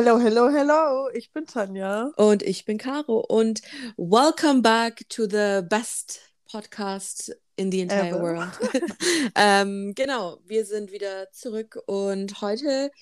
Hello, 0.00 0.16
hello, 0.20 0.48
hello. 0.48 1.08
Ich 1.12 1.32
bin 1.32 1.44
Tanja. 1.44 2.12
Und 2.14 2.44
ich 2.44 2.64
bin 2.64 2.78
Caro. 2.78 3.18
Und 3.18 3.62
welcome 3.96 4.62
back 4.62 5.02
to 5.08 5.24
the 5.24 5.60
best 5.68 6.20
podcast 6.48 7.34
in 7.56 7.72
the 7.72 7.80
entire 7.80 8.10
Ever. 8.10 8.20
world. 8.22 8.52
ähm, 9.34 9.94
genau, 9.96 10.38
wir 10.46 10.64
sind 10.66 10.92
wieder 10.92 11.32
zurück 11.32 11.80
und 11.86 12.40
heute 12.40 12.92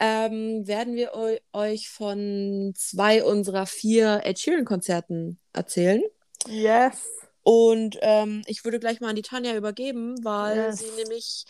ähm, 0.00 0.66
werden 0.66 0.96
wir 0.96 1.14
eu 1.14 1.36
euch 1.52 1.88
von 1.88 2.72
zwei 2.76 3.22
unserer 3.22 3.66
vier 3.66 4.22
Ed 4.24 4.40
Sheeran-Konzerten 4.40 5.38
erzählen. 5.52 6.02
Yes. 6.48 7.06
Und 7.44 7.96
ähm, 8.00 8.42
ich 8.46 8.64
würde 8.64 8.80
gleich 8.80 9.00
mal 9.00 9.10
an 9.10 9.16
die 9.16 9.22
Tanja 9.22 9.54
übergeben, 9.54 10.16
weil 10.24 10.56
Yes. 10.56 10.80
sie 10.80 10.90
nämlich 10.96 11.44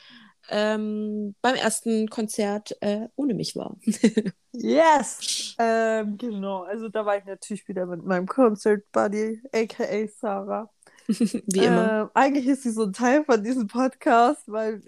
ähm, 0.50 1.34
beim 1.42 1.54
ersten 1.54 2.08
Konzert 2.08 2.76
äh, 2.80 3.08
ohne 3.16 3.34
mich 3.34 3.56
war. 3.56 3.76
Yes. 4.52 5.54
Ähm, 5.58 6.16
genau. 6.18 6.64
Also 6.64 6.88
da 6.88 7.06
war 7.06 7.16
ich 7.16 7.24
natürlich 7.24 7.66
wieder 7.68 7.86
mit 7.86 8.04
meinem 8.04 8.26
Concert 8.26 8.90
Buddy, 8.92 9.40
aka 9.52 10.08
Sarah. 10.18 10.68
Wie 11.06 11.64
immer. 11.64 12.02
Ähm, 12.02 12.10
eigentlich 12.14 12.46
ist 12.46 12.64
sie 12.64 12.70
so 12.70 12.84
ein 12.84 12.92
Teil 12.92 13.24
von 13.24 13.42
diesem 13.42 13.68
Podcast, 13.68 14.42
weil 14.46 14.82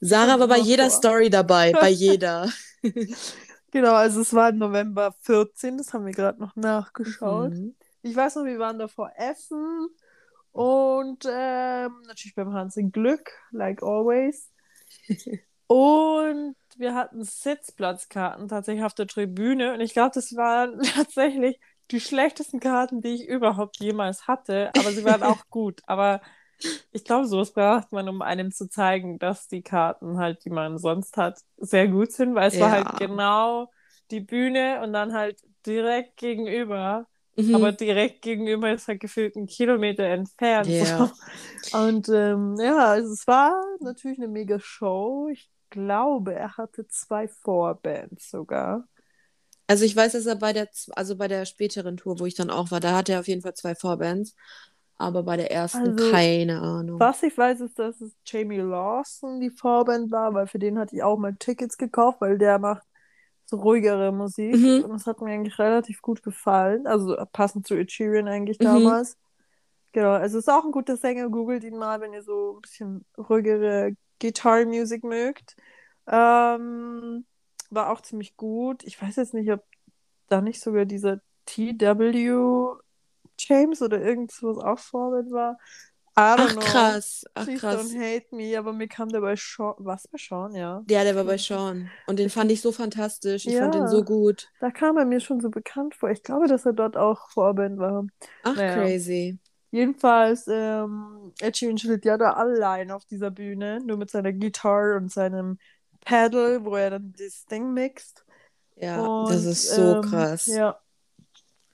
Sarah 0.00 0.38
war 0.38 0.48
bei 0.48 0.58
jeder 0.58 0.90
vor. 0.90 0.98
Story 0.98 1.30
dabei, 1.30 1.72
bei 1.72 1.88
jeder. 1.90 2.48
genau, 3.70 3.94
also 3.94 4.20
es 4.20 4.32
war 4.32 4.52
November 4.52 5.12
14, 5.22 5.78
das 5.78 5.92
haben 5.92 6.06
wir 6.06 6.12
gerade 6.12 6.40
noch 6.40 6.56
nachgeschaut. 6.56 7.50
Mhm. 7.50 7.74
Ich 8.02 8.16
weiß 8.16 8.36
noch, 8.36 8.44
wir 8.44 8.58
waren 8.58 8.78
davor 8.78 9.12
essen 9.16 9.88
und 10.52 11.24
ähm, 11.30 11.92
natürlich 12.06 12.34
beim 12.34 12.52
Hans 12.52 12.76
in 12.76 12.90
Glück, 12.90 13.30
like 13.50 13.82
always. 13.82 14.50
Und 15.66 16.56
wir 16.76 16.94
hatten 16.94 17.22
Sitzplatzkarten 17.24 18.48
tatsächlich 18.48 18.84
auf 18.84 18.94
der 18.94 19.06
Tribüne 19.06 19.72
und 19.74 19.80
ich 19.80 19.92
glaube, 19.92 20.10
das 20.14 20.34
waren 20.36 20.80
tatsächlich 20.82 21.60
die 21.90 22.00
schlechtesten 22.00 22.60
Karten, 22.60 23.00
die 23.02 23.10
ich 23.14 23.26
überhaupt 23.28 23.78
jemals 23.80 24.26
hatte, 24.26 24.74
aber 24.76 24.92
sie 24.94 25.04
waren 25.04 25.22
auch 25.22 25.44
gut. 25.50 25.80
Aber 25.86 26.20
ich 26.92 27.04
glaube, 27.04 27.26
sowas 27.26 27.52
braucht 27.52 27.92
man, 27.92 28.08
um 28.08 28.22
einem 28.22 28.52
zu 28.52 28.68
zeigen, 28.68 29.18
dass 29.18 29.48
die 29.48 29.62
Karten 29.62 30.18
halt, 30.18 30.44
die 30.44 30.50
man 30.50 30.78
sonst 30.78 31.16
hat, 31.16 31.40
sehr 31.58 31.88
gut 31.88 32.12
sind, 32.12 32.34
weil 32.34 32.48
es 32.48 32.60
war 32.60 32.70
Ja. 32.70 32.72
halt 32.72 32.96
genau 32.96 33.70
die 34.10 34.20
Bühne 34.20 34.80
und 34.82 34.92
dann 34.92 35.14
halt 35.14 35.40
direkt 35.66 36.16
gegenüber 36.16 37.06
Mhm. 37.48 37.54
aber 37.54 37.72
direkt 37.72 38.22
gegenüber 38.22 38.72
ist 38.72 38.88
halt 38.88 39.00
gefühlt 39.00 39.36
ein 39.36 39.46
Kilometer 39.46 40.04
entfernt. 40.04 40.68
So. 40.70 41.78
Und 41.78 42.08
ähm, 42.08 42.56
ja, 42.58 42.90
also 42.90 43.12
es 43.12 43.26
war 43.26 43.62
natürlich 43.80 44.18
eine 44.18 44.28
mega 44.28 44.58
Show. 44.58 45.28
Ich 45.32 45.50
glaube, 45.70 46.34
er 46.34 46.56
hatte 46.56 46.86
zwei 46.88 47.28
Vorbands 47.28 48.30
sogar. 48.30 48.84
Also 49.66 49.84
ich 49.84 49.94
weiß, 49.94 50.12
dass 50.12 50.26
er 50.26 50.34
bei 50.34 50.52
der, 50.52 50.68
also 50.96 51.16
bei 51.16 51.28
der 51.28 51.44
späteren 51.44 51.96
Tour, 51.96 52.18
wo 52.18 52.26
ich 52.26 52.34
dann 52.34 52.50
auch 52.50 52.70
war, 52.72 52.80
da 52.80 52.96
hatte 52.96 53.12
er 53.12 53.20
auf 53.20 53.28
jeden 53.28 53.42
Fall 53.42 53.54
zwei 53.54 53.74
Vorbands. 53.74 54.34
Aber 54.98 55.22
bei 55.22 55.36
der 55.36 55.50
ersten 55.50 55.98
Also, 55.98 56.10
keine 56.10 56.60
Ahnung. 56.60 57.00
Was 57.00 57.22
ich 57.22 57.38
weiß, 57.38 57.60
ist, 57.60 57.78
dass 57.78 58.00
es 58.02 58.12
Jamie 58.26 58.58
Lawson 58.58 59.40
die 59.40 59.50
Vorband 59.50 60.10
war, 60.10 60.34
weil 60.34 60.46
für 60.46 60.58
den 60.58 60.78
hatte 60.78 60.96
ich 60.96 61.02
auch 61.02 61.16
mal 61.16 61.34
Tickets 61.36 61.78
gekauft, 61.78 62.20
weil 62.20 62.36
der 62.36 62.58
macht 62.58 62.82
so 63.50 63.56
ruhigere 63.58 64.12
Musik. 64.12 64.56
Mhm. 64.56 64.84
Und 64.84 64.92
das 64.92 65.06
hat 65.06 65.20
mir 65.20 65.32
eigentlich 65.32 65.58
relativ 65.58 66.00
gut 66.02 66.22
gefallen. 66.22 66.86
Also 66.86 67.16
passend 67.32 67.66
zu 67.66 67.74
Ed 67.74 67.92
Sheeran 67.92 68.28
eigentlich 68.28 68.58
Mhm. 68.58 68.64
damals. 68.64 69.18
Genau, 69.92 70.12
also 70.12 70.38
ist 70.38 70.48
auch 70.48 70.64
ein 70.64 70.72
guter 70.72 70.96
Sänger. 70.96 71.28
Googelt 71.28 71.64
ihn 71.64 71.76
mal, 71.76 72.00
wenn 72.00 72.12
ihr 72.12 72.22
so 72.22 72.56
ein 72.56 72.60
bisschen 72.62 73.04
ruhigere 73.18 73.92
Guitar 74.20 74.64
Music 74.64 75.04
mögt. 75.04 75.56
Ähm, 76.06 77.24
war 77.70 77.90
auch 77.90 78.00
ziemlich 78.00 78.36
gut. 78.36 78.84
Ich 78.84 79.00
weiß 79.00 79.16
jetzt 79.16 79.34
nicht, 79.34 79.50
ob 79.52 79.64
da 80.28 80.40
nicht 80.40 80.60
sogar 80.60 80.84
dieser 80.84 81.20
TW 81.46 82.76
James 83.38 83.82
oder 83.82 84.00
irgendwas 84.00 84.42
auch 84.42 84.78
Vorband 84.78 85.32
war. 85.32 85.58
Ach 86.38 86.52
know. 86.52 86.60
krass, 86.60 87.24
ach 87.34 87.44
Please 87.44 87.60
krass. 87.60 87.76
don't 87.92 87.98
hate 87.98 88.34
me, 88.34 88.56
aber 88.58 88.72
mir 88.72 88.88
kam 88.88 89.08
der 89.08 89.20
bei 89.20 89.34
Sean. 89.36 89.74
Was 89.78 90.06
bei 90.08 90.18
Sean, 90.18 90.54
ja. 90.54 90.82
Ja, 90.88 91.04
der 91.04 91.14
war 91.16 91.24
bei 91.24 91.38
Sean. 91.38 91.90
Und 92.06 92.18
den 92.18 92.30
fand 92.30 92.50
ich 92.52 92.60
so 92.60 92.72
fantastisch. 92.72 93.46
Ich 93.46 93.56
fand 93.56 93.74
den 93.74 93.82
Ja. 93.82 93.88
so 93.88 94.04
gut. 94.04 94.48
Da 94.60 94.70
kam 94.70 94.96
er 94.96 95.04
mir 95.04 95.20
schon 95.20 95.40
so 95.40 95.50
bekannt 95.50 95.94
vor. 95.94 96.10
Ich 96.10 96.22
glaube, 96.22 96.46
dass 96.48 96.66
er 96.66 96.72
dort 96.72 96.96
auch 96.96 97.30
Vorband 97.30 97.78
war. 97.78 98.06
Ach, 98.42 98.56
Naja. 98.56 98.74
crazy. 98.74 99.38
Jedenfalls, 99.72 100.46
ähm, 100.48 101.32
Ed 101.40 101.56
Sheeran 101.56 101.78
steht 101.78 102.04
ja 102.04 102.18
da 102.18 102.32
allein 102.32 102.90
auf 102.90 103.04
dieser 103.04 103.30
Bühne, 103.30 103.80
nur 103.84 103.96
mit 103.98 104.10
seiner 104.10 104.32
Gitarre 104.32 104.96
und 104.96 105.12
seinem 105.12 105.58
Pedal, 106.04 106.64
wo 106.64 106.74
er 106.76 106.90
dann 106.90 107.14
das 107.16 107.44
Ding 107.46 107.72
mixt. 107.72 108.24
Ja, 108.76 109.00
Und, 109.04 109.30
das 109.30 109.44
ist 109.44 109.70
so 109.70 109.96
ähm, 109.96 110.02
krass. 110.02 110.46
Ja. 110.46 110.80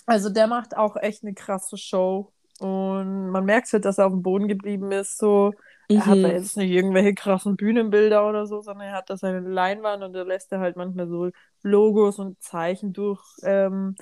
Also 0.05 0.29
der 0.29 0.47
macht 0.47 0.77
auch 0.77 0.97
echt 0.97 1.23
eine 1.23 1.35
krasse 1.35 1.77
Show. 1.79 2.33
Und 2.59 3.31
man 3.31 3.45
merkt 3.45 3.73
halt, 3.73 3.85
dass 3.85 3.99
er 3.99 4.07
auf 4.07 4.13
dem 4.13 4.23
Boden 4.23 4.49
geblieben 4.49 4.93
ist. 4.93 5.19
So, 5.19 5.53
er 5.93 6.07
hat 6.07 6.25
da 6.25 6.29
Mhm. 6.29 6.33
jetzt 6.33 6.57
nicht 6.57 6.71
irgendwelche 6.71 7.15
krassen 7.15 7.57
Bühnenbilder 7.57 8.29
oder 8.29 8.47
so, 8.47 8.61
sondern 8.63 8.89
er 8.89 8.95
hat 8.95 9.11
da 9.11 9.17
seine 9.17 9.41
Leinwand 9.41 10.03
und 10.03 10.13
da 10.15 10.23
lässt 10.23 10.53
er 10.53 10.61
halt 10.61 10.77
manchmal 10.77 11.09
so 11.09 11.31
Logos 11.63 12.19
und 12.19 12.43
Zeichen 12.43 12.93
durch 12.93 13.23
ähm, 13.43 13.97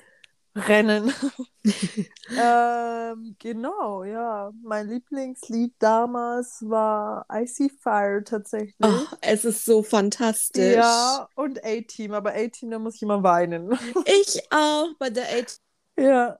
ähm, 2.35 3.35
genau, 3.39 4.03
ja. 4.03 4.51
Mein 4.63 4.87
Lieblingslied 4.89 5.73
damals 5.79 6.61
war 6.67 7.25
Icy 7.31 7.69
Fire 7.81 8.23
tatsächlich. 8.23 8.75
Oh, 8.81 9.15
es 9.21 9.45
ist 9.45 9.65
so 9.65 9.83
fantastisch. 9.83 10.75
ja, 10.75 11.27
und 11.35 11.63
A-Team, 11.63 12.13
aber 12.13 12.33
A-Team, 12.33 12.71
da 12.71 12.79
muss 12.79 12.95
ich 12.95 13.01
immer 13.01 13.23
weinen. 13.23 13.77
Ich 14.05 14.41
auch 14.51 14.93
bei 14.99 15.09
der 15.09 15.29
Eight 15.29 15.59
ja. 15.97 16.39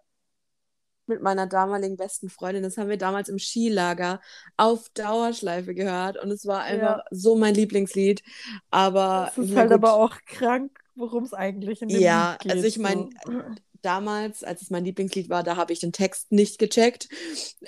Mit 1.07 1.21
meiner 1.21 1.47
damaligen 1.47 1.97
besten 1.97 2.29
Freundin. 2.29 2.63
Das 2.63 2.77
haben 2.77 2.89
wir 2.89 2.97
damals 2.97 3.29
im 3.29 3.39
Skilager 3.39 4.21
auf 4.57 4.89
Dauerschleife 4.89 5.73
gehört 5.75 6.17
und 6.21 6.31
es 6.31 6.45
war 6.45 6.63
einfach 6.63 7.03
so 7.11 7.35
mein 7.35 7.55
Lieblingslied. 7.55 8.23
Aber 8.71 9.31
Es 9.31 9.37
ist 9.37 9.55
halt 9.55 9.71
gut, 9.71 9.73
aber 9.73 9.93
auch 9.93 10.17
krank, 10.25 10.79
worum 10.95 11.23
es 11.23 11.33
eigentlich 11.33 11.81
in 11.81 11.91
dem 11.91 12.01
Ja, 12.01 12.33
Lied 12.33 12.39
geht. 12.39 12.51
also 12.51 12.65
ich 12.65 12.77
mein, 12.79 13.09
so. 13.25 13.41
damals, 13.81 14.43
als 14.43 14.61
es 14.61 14.69
mein 14.69 14.85
Lieblingslied 14.85 15.29
war, 15.29 15.43
da 15.43 15.55
habe 15.57 15.73
ich 15.73 15.79
den 15.79 15.91
Text 15.93 16.31
nicht 16.31 16.57
gecheckt. 16.59 17.07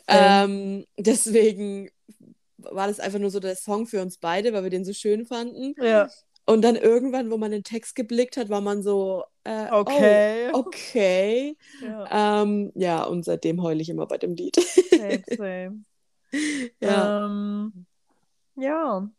Ähm. 0.08 0.40
Ähm, 0.84 0.86
deswegen 0.98 1.90
war 2.58 2.88
das 2.88 3.00
einfach 3.00 3.20
nur 3.20 3.30
so 3.32 3.40
der 3.40 3.56
Song 3.56 3.88
für 3.88 4.02
uns 4.02 4.18
beide, 4.18 4.54
weil 4.54 4.64
wir 4.64 4.70
den 4.70 4.86
so 4.86 4.94
schön 4.94 5.26
fanden. 5.26 5.76
Ja, 5.78 6.10
Und 6.50 6.62
dann 6.62 6.78
irgendwann, 6.78 7.30
wo 7.30 7.38
man 7.38 7.52
den 7.52 7.64
Text 7.64 7.94
geblickt 7.96 8.38
hat, 8.38 8.50
war 8.50 8.62
man 8.62 8.82
so, 8.82 9.26
äh, 9.44 9.70
okay. 9.70 10.50
oh, 10.54 10.60
okay. 10.60 11.58
Ja, 11.82 12.42
Ähm, 12.42 12.72
ja, 12.74 13.04
und 13.04 13.26
seitdem 13.26 13.62
heule 13.62 13.82
ich 13.82 13.90
immer 13.90 14.08
bei 14.08 14.18
dem 14.18 14.34
Lied. 14.34 14.56
same, 14.56 15.24
same. 15.38 15.84
ja. 16.80 17.26
Ähm, 17.26 17.86
ja. 18.56 19.10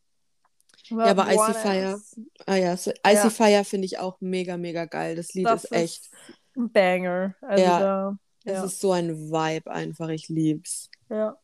Ja, 0.91 1.05
aber 1.05 1.27
Icy 1.31 1.53
Fire, 1.53 1.77
else? 1.93 2.17
ah 2.47 2.56
ja, 2.56 2.77
so, 2.77 2.91
Icy 3.06 3.15
Ja. 3.25 3.31
Fire 3.31 3.65
finde 3.65 3.84
ich 3.84 3.99
auch 3.99 4.17
mega, 4.21 4.56
mega 4.56 4.87
geil. 4.87 5.17
Das 5.17 5.34
Lied 5.34 5.47
Das 5.47 5.65
ist 5.65 5.72
echt, 5.72 6.11
ein 6.56 6.71
Banger. 6.72 7.34
Also 7.43 7.62
Ja. 7.62 7.78
da, 7.78 8.19
es 8.44 8.53
ja. 8.55 8.65
ist 8.65 8.81
so 8.81 8.93
ein 8.93 9.31
Vibe 9.31 9.71
einfach, 9.71 10.09
ich 10.09 10.28
lieb's. 10.28 10.88
ja. 11.11 11.37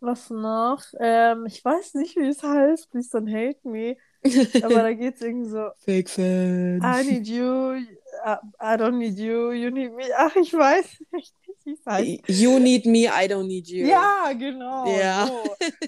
Was 0.00 0.30
noch? 0.30 0.82
Ähm, 0.98 1.46
ich 1.46 1.64
weiß 1.64 1.94
nicht, 1.94 2.16
wie 2.16 2.26
es 2.26 2.42
heißt. 2.42 2.90
Please 2.90 3.16
don't 3.16 3.30
hate 3.32 3.60
me. 3.68 3.96
Aber 4.62 4.74
da 4.82 4.92
geht 4.92 5.16
es 5.16 5.22
irgendwie 5.22 5.50
so. 5.50 5.70
Fake 5.78 6.08
Fan. 6.08 6.80
I 6.82 7.04
need 7.04 7.26
you. 7.26 7.74
I, 8.24 8.36
I 8.60 8.76
don't 8.76 8.98
need 8.98 9.18
you. 9.18 9.52
You 9.52 9.70
need 9.70 9.92
me. 9.94 10.04
Ach, 10.16 10.34
ich 10.36 10.52
weiß 10.52 10.84
nicht, 11.12 11.34
wie 11.64 11.72
es 11.72 11.86
heißt. 11.86 12.28
You 12.28 12.58
need 12.58 12.86
me, 12.86 13.06
I 13.06 13.26
don't 13.28 13.46
need 13.46 13.68
you. 13.68 13.86
Ja, 13.86 14.32
genau. 14.38 14.86
Ja. 14.86 15.26
So. 15.26 15.44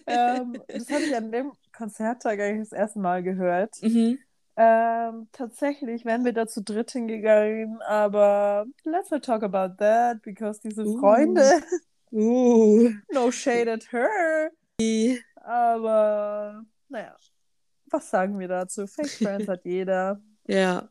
ähm, 0.06 0.61
das 0.69 0.91
habe 0.91 1.03
ich 1.05 1.15
an 1.15 1.31
dem 1.31 1.53
Konzerttag 1.77 2.41
eigentlich 2.41 2.71
das 2.71 2.78
erste 2.78 2.99
Mal 2.99 3.23
gehört. 3.23 3.81
Mhm. 3.83 4.19
Ähm, 4.56 5.27
tatsächlich 5.33 6.05
wären 6.05 6.25
wir 6.25 6.33
da 6.33 6.47
zu 6.47 6.62
dritt 6.62 6.93
hingegangen, 6.93 7.83
aber 7.83 8.67
let's 8.85 9.11
not 9.11 9.25
talk 9.25 9.43
about 9.43 9.75
that, 9.79 10.23
because 10.23 10.61
diese 10.62 10.85
Uh. 10.85 11.00
Freunde, 11.00 11.61
Uh. 12.12 12.91
no 13.12 13.32
shade 13.32 13.69
at 13.73 13.91
her, 13.93 14.53
aber 15.35 16.64
naja, 16.88 17.17
was 17.94 18.11
sagen 18.11 18.38
wir 18.38 18.49
dazu? 18.49 18.87
Fake 18.87 19.08
Friends 19.11 19.49
hat 19.49 19.64
jeder 19.64 20.20
Ja. 20.46 20.88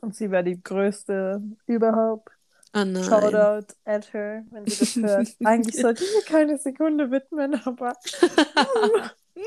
und 0.00 0.14
sie 0.14 0.30
wäre 0.30 0.44
die 0.44 0.62
größte 0.62 1.42
überhaupt. 1.66 2.30
Ah 2.72 2.84
nein. 2.84 3.02
Shoutout 3.02 3.74
at 3.84 4.12
her, 4.12 4.44
wenn 4.50 4.66
sie 4.66 4.78
das 4.78 4.96
hört. 4.96 5.28
Eigentlich 5.44 5.76
sollte 5.80 6.04
ich 6.04 6.10
mir 6.14 6.22
keine 6.22 6.58
Sekunde 6.58 7.10
widmen, 7.10 7.60
aber 7.64 7.94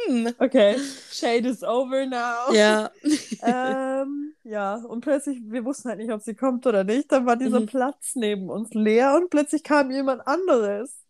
Hm. 0.07 0.33
okay, 0.39 0.75
shade 1.11 1.47
is 1.47 1.63
over 1.63 2.05
now. 2.05 2.51
Ja. 2.53 2.89
ähm, 3.43 4.33
ja, 4.43 4.75
und 4.75 5.01
plötzlich, 5.01 5.39
wir 5.45 5.63
wussten 5.65 5.89
halt 5.89 5.99
nicht, 5.99 6.11
ob 6.11 6.21
sie 6.21 6.33
kommt 6.35 6.65
oder 6.65 6.83
nicht. 6.83 7.11
Dann 7.11 7.25
war 7.25 7.35
dieser 7.37 7.59
Mhm. 7.61 7.65
Platz 7.67 8.15
neben 8.15 8.49
uns 8.49 8.73
leer 8.73 9.15
und 9.15 9.29
plötzlich 9.29 9.63
kam 9.63 9.91
jemand 9.91 10.25
anderes. 10.27 11.02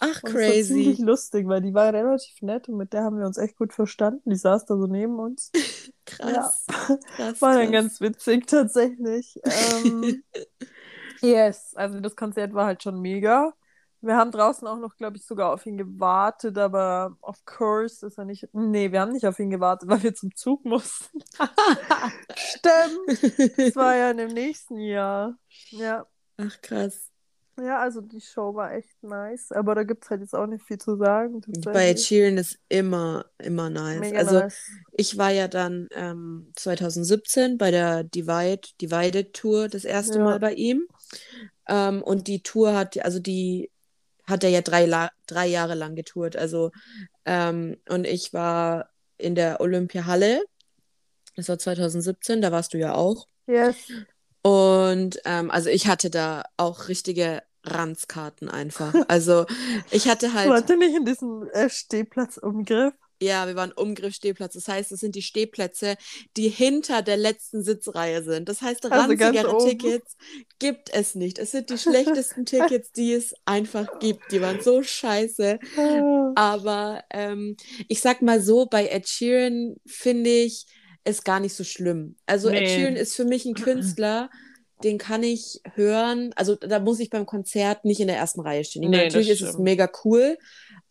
Ach, 0.00 0.22
Und 0.22 0.34
das 0.34 0.46
war 0.48 0.62
ziemlich 0.62 0.96
crazy. 0.96 1.02
lustig, 1.02 1.46
weil 1.46 1.60
die 1.60 1.74
war 1.74 1.92
relativ 1.92 2.40
nett 2.42 2.68
und 2.68 2.76
mit 2.78 2.92
der 2.94 3.04
haben 3.04 3.18
wir 3.18 3.26
uns 3.26 3.36
echt 3.38 3.56
gut 3.56 3.72
verstanden. 3.74 4.30
Die 4.30 4.36
saß 4.36 4.64
da 4.66 4.76
so 4.76 4.86
neben 4.86 5.18
uns. 5.18 5.50
Krass. 6.06 6.66
Krass, 7.16 7.40
War 7.40 7.54
dann 7.54 7.70
krass. 7.70 7.72
ganz 7.72 8.00
witzig 8.00 8.46
tatsächlich. 8.46 9.38
Ähm, 9.44 10.22
yes, 11.20 11.74
also 11.76 12.00
das 12.00 12.16
Konzert 12.16 12.54
war 12.54 12.66
halt 12.66 12.82
schon 12.82 13.00
mega. 13.00 13.52
Wir 14.02 14.16
haben 14.16 14.30
draußen 14.30 14.66
auch 14.66 14.78
noch, 14.78 14.96
glaube 14.96 15.18
ich, 15.18 15.26
sogar 15.26 15.52
auf 15.52 15.66
ihn 15.66 15.76
gewartet, 15.76 16.56
aber 16.56 17.16
of 17.20 17.44
course 17.44 18.06
ist 18.06 18.16
er 18.18 18.24
nicht. 18.24 18.48
Nee, 18.54 18.90
wir 18.92 19.00
haben 19.02 19.12
nicht 19.12 19.26
auf 19.26 19.38
ihn 19.38 19.50
gewartet, 19.50 19.90
weil 19.90 20.02
wir 20.02 20.14
zum 20.14 20.34
Zug 20.34 20.64
mussten. 20.64 21.20
Stimmt. 22.34 23.58
Das 23.58 23.76
war 23.76 23.94
ja 23.96 24.10
in 24.10 24.16
dem 24.16 24.32
nächsten 24.32 24.78
Jahr. 24.78 25.36
Ja. 25.70 26.06
Ach, 26.38 26.60
krass. 26.62 27.09
Ja, 27.62 27.78
also 27.80 28.00
die 28.00 28.20
Show 28.20 28.54
war 28.54 28.72
echt 28.72 29.02
nice, 29.02 29.52
aber 29.52 29.74
da 29.74 29.82
gibt 29.82 30.04
es 30.04 30.10
halt 30.10 30.20
jetzt 30.20 30.34
auch 30.34 30.46
nicht 30.46 30.64
viel 30.64 30.78
zu 30.78 30.96
sagen. 30.96 31.40
Bei. 31.64 31.94
Cheeren 31.94 32.38
ist 32.38 32.58
immer, 32.68 33.26
immer 33.38 33.70
nice. 33.70 34.00
Mega 34.00 34.18
Also 34.18 34.40
nice. 34.40 34.70
ich 34.92 35.18
war 35.18 35.30
ja 35.30 35.48
dann 35.48 35.88
ähm, 35.92 36.52
2017 36.56 37.58
bei 37.58 37.70
der 37.70 38.04
Divide, 38.04 38.68
Divided 38.80 39.34
Tour 39.34 39.68
das 39.68 39.84
erste 39.84 40.18
Ja. 40.18 40.24
Mal 40.24 40.38
bei 40.40 40.54
ihm. 40.54 40.86
Ähm, 41.68 42.02
und 42.02 42.26
die 42.26 42.42
Tour 42.42 42.74
hat, 42.74 43.02
also 43.04 43.18
die 43.18 43.70
hat 44.26 44.44
er 44.44 44.50
ja 44.50 44.60
drei, 44.60 44.86
La 44.86 45.10
drei 45.26 45.46
Jahre 45.46 45.74
lang 45.74 45.94
getourt. 45.94 46.36
Also, 46.36 46.70
ähm, 47.24 47.76
und 47.88 48.06
ich 48.06 48.32
war 48.32 48.90
in 49.18 49.34
der 49.34 49.60
Olympiahalle. 49.60 50.42
Das 51.36 51.48
war 51.48 51.58
2017, 51.58 52.40
da 52.40 52.52
warst 52.52 52.74
du 52.74 52.78
ja 52.78 52.94
auch. 52.94 53.26
Yes. 53.46 53.76
Und 54.42 55.20
ähm, 55.24 55.50
also 55.50 55.68
ich 55.68 55.86
hatte 55.86 56.10
da 56.10 56.44
auch 56.56 56.88
richtige 56.88 57.42
Ranzkarten 57.64 58.48
einfach. 58.48 58.94
Also 59.08 59.46
ich 59.90 60.08
hatte 60.08 60.32
halt. 60.34 60.48
Warte 60.48 60.76
nicht 60.76 60.94
in 60.96 61.04
diesem 61.04 61.48
äh, 61.52 61.68
Stehplatzumgriff. 61.68 62.94
Ja, 63.22 63.46
wir 63.46 63.54
waren 63.54 63.72
Umgriff 63.72 64.14
Stehplatz. 64.14 64.54
Das 64.54 64.66
heißt, 64.66 64.92
es 64.92 65.00
sind 65.00 65.14
die 65.14 65.20
Stehplätze, 65.20 65.96
die 66.38 66.48
hinter 66.48 67.02
der 67.02 67.18
letzten 67.18 67.62
Sitzreihe 67.62 68.22
sind. 68.22 68.48
Das 68.48 68.62
heißt, 68.62 68.86
Also 68.86 68.96
ranzigere 68.96 69.54
oben. 69.54 69.68
Tickets 69.68 70.16
gibt 70.58 70.88
es 70.94 71.14
nicht. 71.14 71.38
Es 71.38 71.50
sind 71.50 71.68
die 71.68 71.76
schlechtesten 71.76 72.46
Tickets, 72.46 72.92
die 72.92 73.12
es 73.12 73.34
einfach 73.44 73.98
gibt. 73.98 74.32
Die 74.32 74.40
waren 74.40 74.62
so 74.62 74.82
scheiße. 74.82 75.58
Ah. 75.76 76.32
Aber 76.34 77.04
ähm, 77.10 77.58
ich 77.88 78.00
sag 78.00 78.22
mal 78.22 78.40
so, 78.40 78.64
bei 78.64 78.86
Ed 78.88 79.06
Sheeran 79.06 79.76
finde 79.86 80.30
ich 80.30 80.64
es 81.04 81.22
gar 81.22 81.40
nicht 81.40 81.54
so 81.54 81.64
schlimm. 81.64 82.16
Also 82.24 82.48
Ed 82.48 82.60
Nee. 82.60 82.68
Sheeran 82.74 82.96
ist 82.96 83.14
für 83.16 83.26
mich 83.26 83.44
ein 83.44 83.54
Künstler, 83.54 84.30
den 84.82 84.98
kann 84.98 85.22
ich 85.22 85.60
hören. 85.74 86.32
Also 86.36 86.54
da 86.56 86.78
muss 86.78 87.00
ich 87.00 87.10
beim 87.10 87.26
Konzert 87.26 87.84
nicht 87.84 88.00
in 88.00 88.08
der 88.08 88.16
ersten 88.16 88.40
Reihe 88.40 88.64
stehen. 88.64 88.88
Nee, 88.88 89.04
natürlich 89.04 89.30
ist 89.30 89.42
es 89.42 89.58
mega 89.58 89.90
cool, 90.04 90.38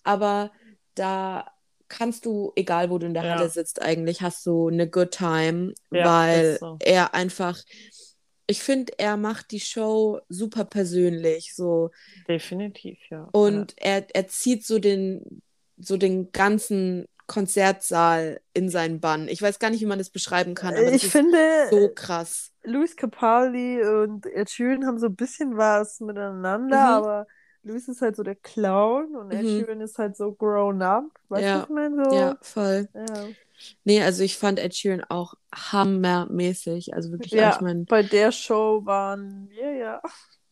aber 0.04 0.52
da 0.96 1.50
kannst 1.88 2.26
du, 2.26 2.52
egal 2.56 2.90
wo 2.92 2.98
du 3.00 3.08
in 3.08 3.14
der 3.14 3.24
Ja. 3.24 3.36
Halle 3.36 3.50
sitzt, 3.50 3.82
eigentlich 3.82 4.22
hast 4.22 4.46
du 4.46 4.68
eine 4.68 4.88
good 4.90 5.12
time, 5.12 5.74
Ja, 5.92 6.06
weil 6.06 6.58
so. 6.60 6.78
er 6.82 7.16
einfach, 7.16 7.58
ich 8.46 8.60
finde, 8.62 8.94
er 8.98 9.18
macht 9.18 9.52
die 9.52 9.60
Show 9.60 10.20
super 10.30 10.66
persönlich, 10.66 11.56
so 11.56 11.90
Definitiv, 12.28 13.00
ja. 13.10 13.28
und 13.32 13.74
er, 13.78 14.06
er 14.14 14.28
zieht 14.28 14.66
so 14.66 14.78
den, 14.78 15.42
so 15.78 15.98
den 15.98 16.32
ganzen 16.32 17.06
Konzertsaal 17.30 18.42
in 18.54 18.70
seinen 18.70 19.00
Bann. 19.00 19.30
Ich 19.30 19.42
weiß 19.42 19.60
gar 19.60 19.70
nicht, 19.70 19.80
wie 19.82 19.86
man 19.86 20.00
das 20.00 20.10
beschreiben 20.10 20.56
kann, 20.56 20.74
aber 20.76 20.92
ich 20.92 21.04
ist 21.06 21.12
finde, 21.14 21.38
so 21.70 21.90
krass. 21.96 22.52
Louis 22.64 22.96
Capaldi 22.98 23.82
und 23.82 24.26
Ed 24.26 24.50
Sheeran 24.50 24.86
haben 24.86 25.00
so 25.00 25.06
ein 25.06 25.16
bisschen 25.16 25.56
was 25.56 26.02
miteinander, 26.02 26.78
Mhm. 26.78 27.06
aber 27.06 27.28
Louis 27.64 27.88
ist 27.88 28.02
halt 28.02 28.16
so 28.18 28.24
der 28.24 28.36
Clown 28.36 29.16
und 29.16 29.32
Ed 29.32 29.44
Mhm. 29.44 29.60
Sheeran 29.60 29.82
ist 29.82 29.98
halt 29.98 30.18
so 30.18 30.34
grown 30.34 30.82
up. 30.82 31.06
Weißt 31.30 31.44
du, 31.44 31.48
Ja. 31.48 31.56
was 31.60 31.64
ich 31.64 31.70
meine? 31.70 32.04
So, 32.10 32.16
Ja, 32.16 32.38
voll. 32.42 32.90
ja. 32.94 33.28
Nee, 33.84 34.02
also 34.02 34.24
ich 34.24 34.38
fand 34.38 34.58
Ed 34.60 34.76
Sheeran 34.76 35.04
auch 35.10 35.36
hammermäßig. 35.54 36.94
Also 36.94 37.12
wirklich, 37.12 37.34
Ja. 37.34 37.54
ich 37.56 37.62
meine, 37.62 37.86
Bei 37.86 38.04
der 38.04 38.32
Show 38.32 38.82
waren 38.86 39.50
wir 39.50 39.74
ja, 39.74 40.02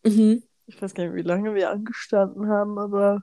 mhm. 0.05 0.43
ich 0.67 0.81
weiß 0.81 0.93
gar 0.93 1.05
nicht, 1.05 1.15
wie 1.15 1.21
lange 1.27 1.55
wir 1.55 1.71
angestanden 1.71 2.47
haben, 2.49 2.77
aber 2.77 3.21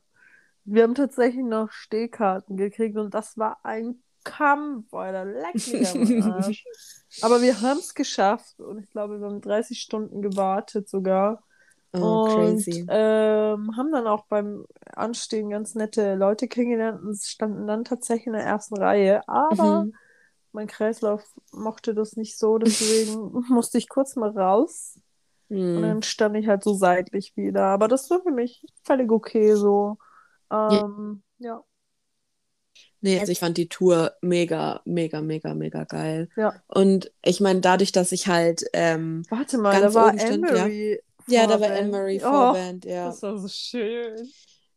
wir 0.64 0.82
haben 0.84 0.94
tatsächlich 0.94 1.44
noch 1.44 1.70
Stehkarten 1.70 2.56
gekriegt 2.56 2.96
und 2.96 3.14
das 3.14 3.36
war 3.38 3.60
ein 3.64 4.02
Kampf, 4.24 4.92
Alter. 4.94 5.24
Leck 5.24 5.66
mich 5.66 5.86
am 5.86 6.06
Arsch. 6.18 6.68
Aber 7.20 7.40
wir 7.42 7.60
haben 7.60 7.78
es 7.78 7.94
geschafft 7.94 8.58
und 8.60 8.78
ich 8.82 8.90
glaube, 8.90 9.20
wir 9.20 9.26
haben 9.26 9.40
30 9.40 9.80
Stunden 9.80 10.22
gewartet 10.22 10.88
sogar. 10.88 11.42
oh, 11.92 12.20
und 12.20 12.20
crazy. 12.20 12.88
ähm, 12.88 13.76
haben 13.76 13.92
dann 13.92 14.06
auch 14.08 14.26
beim 14.26 14.66
Anstehen 14.94 15.50
ganz 15.50 15.74
nette 15.76 16.14
Leute 16.16 16.48
kennengelernt 16.48 17.02
und 17.02 17.18
standen 17.22 17.66
dann 17.68 17.84
tatsächlich 17.84 18.28
in 18.28 18.34
der 18.34 18.44
ersten 18.44 18.76
Reihe. 18.76 19.26
Aber 19.28 19.86
Mhm. 19.86 19.94
mein 20.52 20.66
Kreislauf 20.68 21.24
mochte 21.52 21.94
das 21.94 22.16
nicht 22.16 22.38
so, 22.38 22.58
deswegen 22.58 23.32
musste 23.50 23.78
ich 23.78 23.88
kurz 23.88 24.16
mal 24.16 24.30
raus. 24.30 24.98
Und 25.72 25.82
Mhm. 25.82 25.84
dann 25.84 26.02
stand 26.02 26.36
ich 26.36 26.46
halt 26.48 26.62
so 26.64 26.74
seitlich 26.74 27.36
wieder. 27.36 27.64
Aber 27.66 27.88
das 27.88 28.08
war 28.10 28.22
für 28.22 28.30
mich 28.32 28.64
völlig 28.84 29.10
okay 29.10 29.54
so. 29.56 29.98
Ähm, 30.54 31.22
ja. 31.38 31.62
Nee, 33.00 33.20
also 33.20 33.32
ich 33.32 33.38
fand 33.38 33.58
die 33.58 33.68
Tour 33.68 34.12
mega, 34.22 34.80
mega, 34.86 35.20
mega, 35.20 35.54
mega 35.54 35.84
geil. 35.84 36.28
Ja. 36.36 36.54
Und 36.68 37.12
ich 37.22 37.40
meine, 37.40 37.60
dadurch, 37.60 37.92
dass 37.92 38.12
ich 38.12 38.28
halt, 38.28 38.64
ähm, 38.72 39.22
Warte 39.28 39.58
mal, 39.58 39.78
Ganz 39.78 39.92
da 39.94 40.00
war 40.00 40.18
stand, 40.18 40.50
ja. 40.50 40.66
Ja, 41.26 41.46
da 41.46 41.60
war 41.60 41.68
Vorband. 41.68 41.80
Anne-Marie 41.80 42.20
Oh, 42.24 42.30
Vorband, 42.30 42.84
ja. 42.86 43.06
Das 43.06 43.22
war 43.22 43.38
so 43.38 43.48
schön. 43.48 44.28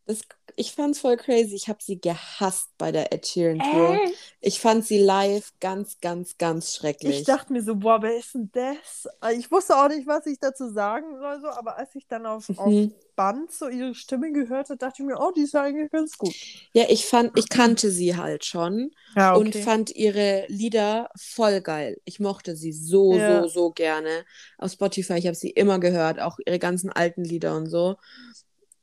Das, 0.06 0.22
ich 0.57 0.74
fand's 0.74 1.00
voll 1.00 1.18
crazy. 1.18 1.56
Ich 1.56 1.69
habe 1.69 1.80
sie 1.81 2.01
gehasst 2.01 2.71
bei 2.77 2.92
der 2.92 3.13
Ed 3.13 3.25
Sheeran 3.27 3.63
Tour. 3.63 4.01
Echt? 4.04 4.33
Ich 4.42 4.59
fand 4.59 4.86
sie 4.86 4.98
live 5.00 5.54
ganz, 5.62 6.00
ganz, 6.01 6.38
ganz 6.38 6.75
schrecklich. 6.75 7.19
Ich 7.19 7.25
dachte 7.25 7.54
mir 7.54 7.62
so, 7.63 7.75
boah, 7.75 8.01
wer 8.01 8.18
ist 8.18 8.33
denn 8.33 8.50
das? 8.51 9.07
Ich 9.33 9.51
wusste 9.51 9.75
auch 9.77 9.88
nicht, 9.88 10.07
was 10.07 10.25
ich 10.25 10.39
dazu 10.39 10.69
sagen 10.71 11.18
soll, 11.19 11.42
so, 11.42 11.48
aber 11.50 11.77
als 11.77 11.95
ich 11.95 12.07
dann 12.07 12.25
auf, 12.25 12.51
auf 12.57 12.75
Mhm. 12.75 12.94
Band 13.15 13.51
so 13.51 13.68
ihre 13.69 13.95
Stimme 13.95 14.31
gehört 14.31 14.69
habe, 14.69 14.77
dachte 14.77 15.01
ich 15.04 15.07
mir, 15.07 15.19
oh, 15.19 15.31
die 15.31 15.42
ist 15.42 15.54
ja 15.54 15.63
eigentlich 15.63 15.92
ganz 15.92 16.18
gut. 16.18 16.36
Ja, 16.74 16.86
ich 16.89 17.06
fand, 17.06 17.31
ich 17.38 17.50
kannte 17.50 17.92
sie 17.92 18.15
halt 18.15 18.45
schon 18.45 18.92
Ja, 19.15 19.33
und 19.33 19.56
fand 19.56 19.92
ihre 19.95 20.45
Lieder 20.48 21.09
voll 21.15 21.62
geil. 21.62 21.98
Ich 22.06 22.19
mochte 22.19 22.56
sie 22.56 22.71
so, 22.74 23.19
Ja. 23.19 23.19
so, 23.19 23.48
so 23.48 23.71
gerne. 23.71 24.25
Auf 24.57 24.71
Spotify, 24.74 25.13
ich 25.15 25.27
habe 25.27 25.36
sie 25.36 25.50
immer 25.50 25.80
gehört, 25.80 26.19
auch 26.19 26.38
ihre 26.45 26.59
ganzen 26.59 26.92
alten 26.92 27.24
Lieder 27.24 27.56
und 27.56 27.68
so. 27.68 27.95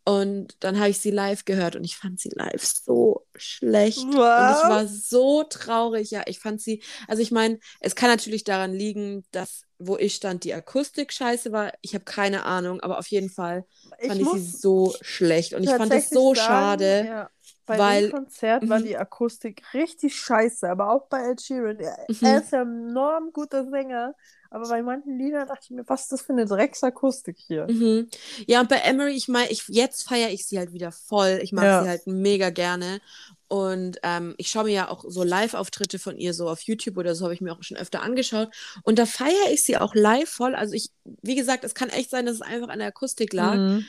Und 0.07 0.57
dann 0.61 0.79
habe 0.79 0.91
ich 0.91 0.99
sie 1.01 1.11
live 1.11 1.47
gehört 1.47 1.77
und 1.77 1.85
ich 1.85 1.97
fand 1.97 2.21
sie 2.21 2.29
live 2.35 2.63
so 2.63 3.27
schlecht. 3.37 3.99
Und 4.05 4.11
ich 4.11 4.17
war 4.17 4.87
so 4.87 5.45
traurig. 5.45 6.11
Ja, 6.11 6.23
ich 6.27 6.41
fand 6.41 6.61
sie, 6.61 6.83
also 7.09 7.23
ich 7.23 7.31
meine, 7.31 7.59
es 7.81 7.95
kann 7.97 8.11
natürlich 8.11 8.45
daran 8.45 8.75
liegen, 8.75 9.25
dass, 9.31 9.63
wo 9.79 9.97
ich 9.97 10.15
stand, 10.15 10.45
die 10.45 10.53
Akustik 10.53 11.11
scheiße 11.13 11.53
war. 11.53 11.73
Ich 11.81 11.95
habe 11.95 12.05
keine 12.05 12.45
Ahnung, 12.45 12.81
aber 12.83 12.99
auf 12.99 13.07
jeden 13.09 13.31
Fall 13.31 13.65
fand 14.07 14.21
ich, 14.21 14.29
sie 14.29 14.41
so 14.41 14.95
schlecht. 15.01 15.55
Und 15.55 15.63
ich 15.65 15.71
fand 15.71 15.91
das 15.93 16.11
so 16.11 16.35
sagen, 16.35 16.47
schade. 16.47 17.05
Ja, 17.07 17.31
bei 17.65 17.79
weil- 17.79 18.03
dem 18.09 18.13
Konzert 18.13 18.69
war 18.69 18.81
Mhm. 18.81 18.85
die 18.85 18.97
Akustik 18.99 19.63
richtig 19.73 20.15
scheiße, 20.21 20.69
aber 20.69 20.91
auch 20.91 21.07
bei 21.09 21.31
Ed 21.31 21.41
Sheeran. 21.41 21.79
Er, 21.81 21.97
Mhm. 22.11 22.17
er 22.27 22.43
ist 22.43 22.53
ja 22.53 22.61
ein 22.61 22.91
enorm 22.91 23.31
guter 23.33 23.65
Sänger, 23.71 24.15
aber 24.55 24.69
bei 24.69 24.83
manchen 24.83 25.19
Liedern 25.19 25.49
dachte 25.49 25.63
ich 25.65 25.71
mir, 25.71 25.83
was 25.89 26.03
ist 26.03 26.13
das 26.13 26.23
für 26.23 26.33
eine 26.33 26.47
Drecksakustik 26.47 27.37
hier? 27.39 27.67
Mhm. 27.69 28.09
Ja, 28.47 28.61
und 28.61 28.69
bei 28.69 28.77
Emery, 28.77 29.13
ich 29.15 29.27
meine, 29.27 29.51
ich, 29.51 29.65
jetzt 29.69 30.09
feiere 30.09 30.31
ich 30.31 30.47
sie 30.47 30.59
halt 30.59 30.73
wieder 30.73 30.93
voll. 30.93 31.41
Ich 31.43 31.53
mag 31.53 31.65
Ja. 31.65 31.83
sie 31.83 31.89
halt 31.89 32.07
mega 32.07 32.51
gerne. 32.51 33.01
Und 33.49 33.99
ähm, 34.03 34.35
ich 34.39 34.49
schaue 34.49 34.65
mir 34.65 34.73
ja 34.73 34.89
auch 34.89 35.05
so 35.07 35.23
Live-Auftritte 35.23 35.99
von 35.99 36.17
ihr 36.17 36.35
so 36.35 36.49
auf 36.49 36.61
YouTube 36.63 36.97
oder 36.97 37.15
so, 37.15 37.25
habe 37.25 37.35
ich 37.35 37.41
mir 37.41 37.53
auch 37.53 37.63
schon 37.63 37.77
öfter 37.77 38.03
angeschaut. 38.03 38.49
Und 38.85 38.99
da 38.99 39.07
feiere 39.07 39.51
ich 39.53 39.65
sie 39.65 39.77
auch 39.77 39.95
live 39.95 40.29
voll. 40.29 40.55
Also 40.55 40.75
ich, 40.75 40.91
wie 41.23 41.35
gesagt, 41.35 41.65
es 41.65 41.75
kann 41.75 41.89
echt 41.89 42.11
sein, 42.11 42.25
dass 42.27 42.37
es 42.37 42.43
einfach 42.43 42.69
an 42.69 42.79
der 42.79 42.89
Akustik 42.89 43.33
lag. 43.33 43.57
Mhm. 43.57 43.85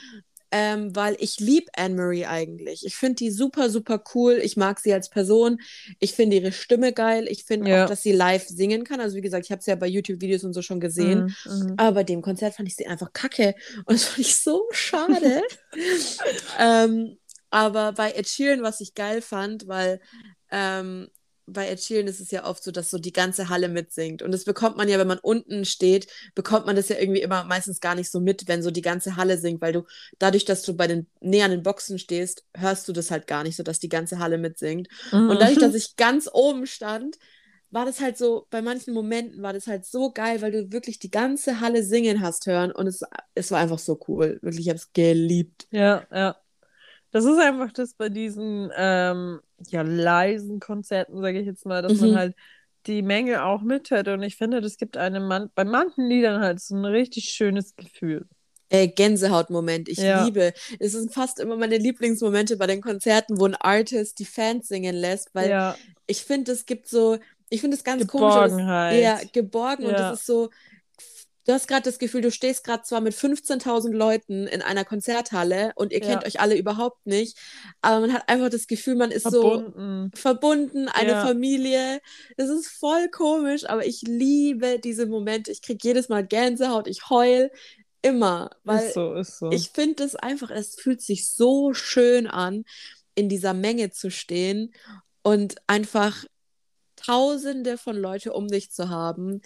Ähm, 0.52 0.94
weil 0.94 1.16
ich 1.18 1.40
liebe 1.40 1.66
Anne-Marie 1.76 2.26
eigentlich. 2.26 2.84
Ich 2.86 2.96
finde 2.96 3.16
die 3.16 3.30
super, 3.30 3.68
super 3.70 4.02
cool. 4.14 4.40
Ich 4.42 4.56
mag 4.56 4.78
sie 4.78 4.92
als 4.92 5.10
Person. 5.10 5.60
Ich 5.98 6.12
finde 6.14 6.36
ihre 6.36 6.52
Stimme 6.52 6.92
geil. 6.92 7.26
Ich 7.28 7.44
finde 7.44 7.70
Ja. 7.70 7.84
auch, 7.84 7.88
dass 7.88 8.02
sie 8.02 8.12
live 8.12 8.46
singen 8.46 8.84
kann. 8.84 9.00
Also 9.00 9.16
wie 9.16 9.20
gesagt, 9.20 9.46
ich 9.46 9.52
habe 9.52 9.62
sie 9.62 9.70
ja 9.70 9.76
bei 9.76 9.86
YouTube-Videos 9.88 10.44
und 10.44 10.52
so 10.52 10.62
schon 10.62 10.80
gesehen. 10.80 11.34
Mhm. 11.44 11.52
Mhm. 11.68 11.74
Aber 11.76 11.92
bei 11.96 12.04
dem 12.04 12.22
Konzert 12.22 12.54
fand 12.54 12.68
ich 12.68 12.76
sie 12.76 12.86
einfach 12.86 13.12
kacke. 13.12 13.54
Und 13.84 13.88
das 13.94 14.04
fand 14.04 14.18
ich 14.18 14.36
so 14.36 14.64
schade. 14.70 15.42
ähm, 16.58 17.18
aber 17.50 17.92
bei 17.92 18.12
Ed 18.12 18.28
Sheeran, 18.28 18.62
was 18.62 18.80
ich 18.80 18.94
geil 18.94 19.22
fand, 19.22 19.66
weil 19.68 20.00
ähm, 20.50 21.08
bei 21.46 21.68
Ed 21.68 21.80
Sheeran 21.80 22.08
ist 22.08 22.20
es 22.20 22.30
ja 22.30 22.44
oft 22.44 22.62
so, 22.62 22.70
dass 22.72 22.90
so 22.90 22.98
die 22.98 23.12
ganze 23.12 23.48
Halle 23.48 23.68
mitsingt. 23.68 24.22
Und 24.22 24.32
das 24.32 24.44
bekommt 24.44 24.76
man 24.76 24.88
ja, 24.88 24.98
wenn 24.98 25.06
man 25.06 25.18
unten 25.18 25.64
steht, 25.64 26.08
bekommt 26.34 26.66
man 26.66 26.76
das 26.76 26.88
ja 26.88 26.98
irgendwie 26.98 27.22
immer 27.22 27.44
meistens 27.44 27.80
gar 27.80 27.94
nicht 27.94 28.10
so 28.10 28.20
mit, 28.20 28.48
wenn 28.48 28.62
so 28.62 28.70
die 28.70 28.82
ganze 28.82 29.16
Halle 29.16 29.38
singt, 29.38 29.60
weil 29.60 29.72
du 29.72 29.84
dadurch, 30.18 30.44
dass 30.44 30.62
du 30.62 30.74
bei 30.74 30.86
den 30.86 31.06
näher 31.20 31.44
an 31.44 31.52
den 31.52 31.62
Boxen 31.62 31.98
stehst, 31.98 32.44
hörst 32.56 32.88
du 32.88 32.92
das 32.92 33.10
halt 33.10 33.26
gar 33.26 33.44
nicht 33.44 33.56
so, 33.56 33.62
dass 33.62 33.78
die 33.78 33.88
ganze 33.88 34.18
Halle 34.18 34.38
mitsingt. 34.38 34.88
Mhm. 35.12 35.30
Und 35.30 35.40
dadurch, 35.40 35.58
dass 35.58 35.74
ich 35.74 35.96
ganz 35.96 36.28
oben 36.32 36.66
stand, 36.66 37.16
war 37.70 37.84
das 37.84 38.00
halt 38.00 38.16
so, 38.16 38.46
bei 38.50 38.62
manchen 38.62 38.94
Momenten 38.94 39.42
war 39.42 39.52
das 39.52 39.66
halt 39.66 39.84
so 39.84 40.10
geil, 40.10 40.40
weil 40.42 40.52
du 40.52 40.72
wirklich 40.72 40.98
die 40.98 41.10
ganze 41.10 41.60
Halle 41.60 41.82
singen 41.82 42.20
hast 42.20 42.46
hören 42.46 42.72
und 42.72 42.86
es, 42.86 43.02
es 43.34 43.50
war 43.50 43.60
einfach 43.60 43.78
so 43.78 44.00
cool. 44.08 44.38
Wirklich, 44.42 44.66
ich 44.66 44.68
habe 44.68 44.78
es 44.78 44.92
geliebt. 44.92 45.66
Ja, 45.70 46.06
ja. 46.12 46.36
Das 47.10 47.24
ist 47.24 47.38
einfach 47.38 47.72
das 47.72 47.94
bei 47.94 48.08
diesen 48.08 48.70
ähm, 48.76 49.40
ja, 49.68 49.82
leisen 49.82 50.60
Konzerten, 50.60 51.20
sage 51.20 51.40
ich 51.40 51.46
jetzt 51.46 51.66
mal, 51.66 51.82
dass 51.82 51.94
Mhm. 51.94 52.00
man 52.00 52.14
halt 52.16 52.34
die 52.86 53.02
Menge 53.02 53.44
auch 53.44 53.62
mithört. 53.62 54.08
Und 54.08 54.22
ich 54.22 54.36
finde, 54.36 54.60
das 54.60 54.76
gibt 54.76 54.96
einem 54.96 55.26
man 55.26 55.50
bei 55.54 55.64
manchen 55.64 56.06
Liedern 56.06 56.40
halt 56.40 56.60
so 56.60 56.76
ein 56.76 56.84
richtig 56.84 57.30
schönes 57.30 57.74
Gefühl. 57.74 58.26
Äh, 58.68 58.88
Gänsehautmoment, 58.88 59.88
ich 59.88 59.98
Ja. 59.98 60.24
liebe. 60.24 60.52
Es 60.80 60.92
sind 60.92 61.12
fast 61.12 61.38
immer 61.40 61.56
meine 61.56 61.78
Lieblingsmomente 61.78 62.56
bei 62.56 62.66
den 62.66 62.80
Konzerten, 62.80 63.38
wo 63.38 63.46
ein 63.46 63.54
Artist 63.54 64.18
die 64.18 64.24
Fans 64.24 64.68
singen 64.68 64.94
lässt, 64.94 65.34
weil 65.34 65.50
ja, 65.50 65.76
ich 66.06 66.24
finde, 66.24 66.52
es 66.52 66.66
gibt 66.66 66.88
so, 66.88 67.18
ich 67.48 67.60
finde 67.60 67.76
es 67.76 67.84
ganz 67.84 68.06
komisch, 68.08 68.34
Geborgenheit. 68.34 69.02
ja, 69.02 69.20
geborgen 69.32 69.86
und 69.86 69.92
Ja. 69.92 70.12
es 70.12 70.20
ist 70.20 70.26
so, 70.26 70.50
du 71.46 71.52
hast 71.52 71.68
gerade 71.68 71.82
das 71.82 71.98
Gefühl, 71.98 72.20
du 72.20 72.30
stehst 72.30 72.64
gerade 72.64 72.82
zwar 72.82 73.00
mit 73.00 73.14
15.000 73.14 73.92
Leuten 73.94 74.46
in 74.46 74.62
einer 74.62 74.84
Konzerthalle 74.84 75.72
und 75.76 75.92
ihr 75.92 76.00
kennt 76.00 76.22
Ja. 76.22 76.26
euch 76.28 76.40
alle 76.40 76.56
überhaupt 76.56 77.06
nicht, 77.06 77.38
aber 77.82 78.00
man 78.00 78.12
hat 78.12 78.28
einfach 78.28 78.50
das 78.50 78.66
Gefühl, 78.66 78.96
man 78.96 79.10
ist 79.10 79.22
so 79.24 79.40
Verbunden. 79.42 80.10
verbunden, 80.14 80.88
eine 80.88 81.12
Ja. 81.12 81.22
Familie. 81.26 82.00
Das 82.36 82.48
ist 82.50 82.68
voll 82.68 83.08
komisch, 83.10 83.64
aber 83.68 83.86
ich 83.86 84.02
liebe 84.02 84.78
diese 84.78 85.06
Momente. 85.06 85.50
Ich 85.52 85.62
kriege 85.62 85.78
jedes 85.82 86.08
Mal 86.08 86.26
Gänsehaut, 86.26 86.88
ich 86.88 87.08
heul 87.10 87.50
immer, 88.02 88.50
weil 88.64 88.86
ist 88.86 88.94
so, 88.94 89.14
ist 89.14 89.38
so. 89.38 89.50
ich 89.50 89.70
finde 89.70 90.04
es 90.04 90.14
einfach, 90.16 90.50
es 90.50 90.74
fühlt 90.76 91.00
sich 91.02 91.28
so 91.30 91.72
schön 91.74 92.26
an, 92.26 92.64
in 93.14 93.28
dieser 93.28 93.54
Menge 93.54 93.90
zu 93.90 94.10
stehen 94.10 94.72
und 95.22 95.56
einfach 95.66 96.24
Tausende 96.96 97.76
von 97.78 97.94
Leute 97.96 98.32
um 98.32 98.48
dich 98.48 98.70
zu 98.72 98.88
haben, 98.88 99.42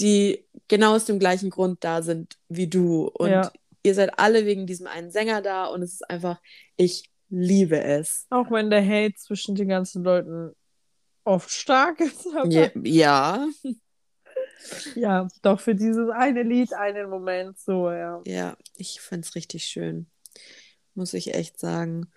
die 0.00 0.44
genau 0.68 0.94
aus 0.94 1.04
dem 1.04 1.18
gleichen 1.18 1.50
Grund 1.50 1.82
da 1.84 2.02
sind 2.02 2.38
wie 2.48 2.66
du. 2.68 3.06
Und 3.06 3.30
Ja. 3.30 3.52
ihr 3.82 3.94
seid 3.94 4.18
alle 4.18 4.46
wegen 4.46 4.66
diesem 4.66 4.86
einen 4.86 5.10
Sänger 5.10 5.42
da 5.42 5.66
und 5.66 5.82
es 5.82 5.94
ist 5.94 6.10
einfach, 6.10 6.40
ich 6.76 7.10
liebe 7.28 7.80
es. 7.80 8.26
Auch 8.30 8.50
wenn 8.50 8.70
der 8.70 8.84
Hate 8.86 9.14
zwischen 9.14 9.54
den 9.54 9.68
ganzen 9.68 10.04
Leuten 10.04 10.54
oft 11.24 11.50
stark 11.50 12.00
ist. 12.00 12.26
Aber 12.34 12.48
Ja, 12.48 12.70
ja, 12.82 13.48
ja, 14.94 15.28
doch 15.42 15.60
für 15.60 15.74
dieses 15.74 16.08
eine 16.10 16.42
Lied, 16.42 16.72
einen 16.72 17.10
Moment 17.10 17.58
so, 17.58 17.90
ja. 17.90 18.22
ja, 18.26 18.56
ich 18.76 19.00
finde 19.00 19.26
es 19.26 19.34
richtig 19.34 19.64
schön. 19.64 20.06
Muss 20.94 21.14
ich 21.14 21.34
echt 21.34 21.58
sagen. 21.58 22.10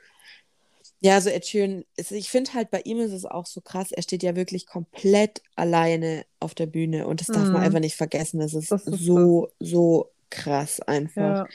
Ja, 1.02 1.16
also 1.16 1.30
Ed 1.30 1.46
Sheeran, 1.46 1.86
ich 1.96 2.30
finde 2.30 2.54
halt 2.54 2.72
bei 2.72 2.82
ihm 2.82 3.00
ist 3.00 3.14
es 3.14 3.26
auch 3.26 3.46
so 3.46 3.62
krass, 3.62 3.92
er 3.92 4.04
steht 4.04 4.22
ja 4.22 4.36
wirklich 4.36 4.66
komplett 4.68 5.42
alleine 5.56 6.26
auf 6.40 6.54
der 6.56 6.66
Bühne 6.66 7.08
und 7.08 7.22
das 7.22 7.28
darf 7.28 7.52
man 7.54 7.62
Mhm. 7.62 7.66
einfach 7.68 7.80
nicht 7.80 7.96
vergessen. 7.96 8.40
Das 8.40 8.54
ist 8.54 8.70
Das 8.70 8.86
ist 8.86 9.06
so, 9.06 9.50
so 9.60 10.12
krass 10.30 10.82
einfach. 10.82 11.16
Ja, 11.16 11.48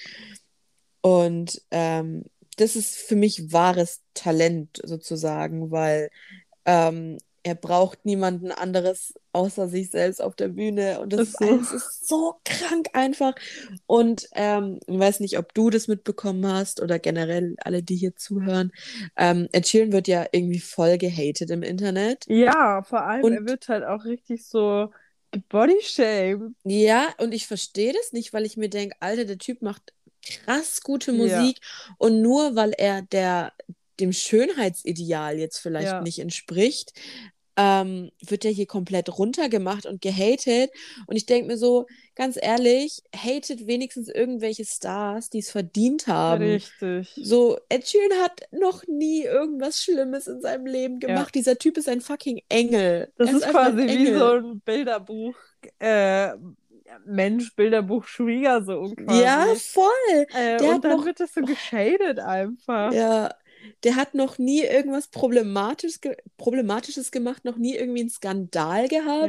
Und 1.02 1.60
ähm, 1.70 2.24
das 2.56 2.76
ist 2.76 2.96
für 2.96 3.16
mich 3.16 3.52
wahres 3.52 4.00
Talent 4.14 4.80
sozusagen, 4.84 5.70
weil 5.70 6.10
ähm, 6.66 7.18
er 7.46 7.54
braucht 7.54 8.04
niemanden 8.06 8.50
anderes 8.50 9.14
außer 9.32 9.68
sich 9.68 9.90
selbst 9.90 10.20
auf 10.22 10.34
der 10.34 10.48
Bühne. 10.48 10.98
Und 11.00 11.12
das 11.12 11.20
Ist 11.28 11.28
ist, 11.28 11.38
so. 11.40 11.54
es 11.60 11.72
ist 11.72 12.08
so 12.08 12.34
krank 12.44 12.88
einfach. 12.94 13.34
Und 13.86 14.26
ähm, 14.34 14.80
ich 14.86 14.98
weiß 14.98 15.20
nicht, 15.20 15.38
ob 15.38 15.52
du 15.54 15.70
das 15.70 15.86
mitbekommen 15.86 16.46
hast 16.46 16.80
oder 16.80 16.98
generell 16.98 17.54
alle, 17.58 17.82
die 17.82 17.96
hier 17.96 18.16
zuhören. 18.16 18.72
Ähm, 19.16 19.48
Ed 19.52 19.68
Sheeran 19.68 19.92
wird 19.92 20.08
ja 20.08 20.26
irgendwie 20.32 20.58
voll 20.60 20.98
gehatet 20.98 21.50
im 21.50 21.62
Internet. 21.62 22.24
ja 22.28 22.82
vor 22.82 23.02
allem, 23.02 23.32
er 23.32 23.40
Und- 23.40 23.48
wird 23.48 23.68
halt 23.68 23.84
auch 23.84 24.04
richtig 24.04 24.46
so 24.46 24.90
gebodyshamed. 25.32 26.54
Ja, 26.64 27.08
und 27.18 27.34
ich 27.34 27.46
verstehe 27.46 27.92
das 27.92 28.12
nicht, 28.12 28.32
weil 28.32 28.44
ich 28.46 28.56
mir 28.56 28.68
denke, 28.68 28.96
Alter, 29.00 29.24
der 29.24 29.38
Typ 29.38 29.62
macht 29.62 29.92
krass 30.24 30.80
gute 30.82 31.12
Ja. 31.12 31.18
Musik 31.40 31.58
und 31.98 32.22
nur 32.22 32.56
weil 32.56 32.72
er 32.76 33.02
der, 33.02 33.52
dem 34.00 34.12
Schönheitsideal 34.12 35.38
jetzt 35.38 35.58
vielleicht 35.58 35.88
Ja. 35.88 36.00
nicht 36.02 36.18
entspricht, 36.18 36.92
ähm, 37.56 38.10
wird 38.20 38.44
er 38.44 38.50
hier 38.50 38.66
komplett 38.66 39.16
runtergemacht 39.16 39.86
und 39.86 40.00
gehatet. 40.02 40.70
Und 41.06 41.16
ich 41.16 41.26
denke 41.26 41.46
mir 41.48 41.56
so, 41.56 41.86
ganz 42.16 42.36
ehrlich, 42.40 43.02
hatet 43.16 43.66
wenigstens 43.66 44.08
irgendwelche 44.08 44.64
Stars, 44.64 45.30
die 45.30 45.38
es 45.38 45.50
verdient 45.50 46.06
haben. 46.06 46.42
Richtig. 46.44 47.12
So, 47.16 47.58
Ed 47.68 47.86
Sheeran 47.88 48.22
hat 48.22 48.42
noch 48.50 48.84
nie 48.88 49.22
irgendwas 49.24 49.82
Schlimmes 49.82 50.26
in 50.26 50.40
seinem 50.40 50.66
Leben 50.66 50.98
Ja. 51.00 51.08
gemacht. 51.08 51.34
Dieser 51.34 51.56
Typ 51.56 51.76
ist 51.76 51.88
ein 51.88 52.00
fucking 52.00 52.40
Engel. 52.48 53.12
Das 53.16 53.30
Er 53.30 53.36
ist 53.36 53.42
ein 53.44 53.50
quasi 53.52 53.86
wie 53.86 54.12
so 54.12 54.30
ein 54.32 54.60
Bilderbuch, 54.60 55.34
äh, 55.78 56.30
Mensch, 57.06 57.54
Bilderbuch 57.56 58.06
Schwiegersohn 58.06 58.94
quasi. 58.94 59.22
Ja, 59.22 59.46
voll. 59.56 59.90
Äh, 60.34 60.58
der 60.58 60.68
und 60.68 60.74
hat 60.74 60.84
dann 60.84 60.96
noch- 60.98 61.06
wird 61.06 61.18
das 61.20 61.34
so 61.34 61.40
geschadet 61.40 62.18
einfach. 62.20 62.92
Ja, 62.92 63.34
der 63.82 63.96
hat 63.96 64.14
noch 64.14 64.38
nie 64.38 64.62
irgendwas 64.62 65.08
Problematisch 65.08 66.00
ge 66.00 66.16
Problematisches 66.36 67.10
gemacht, 67.10 67.44
noch 67.44 67.56
nie 67.56 67.74
irgendwie 67.74 68.00
einen 68.00 68.10
Skandal 68.10 68.88
gehabt. 68.88 69.28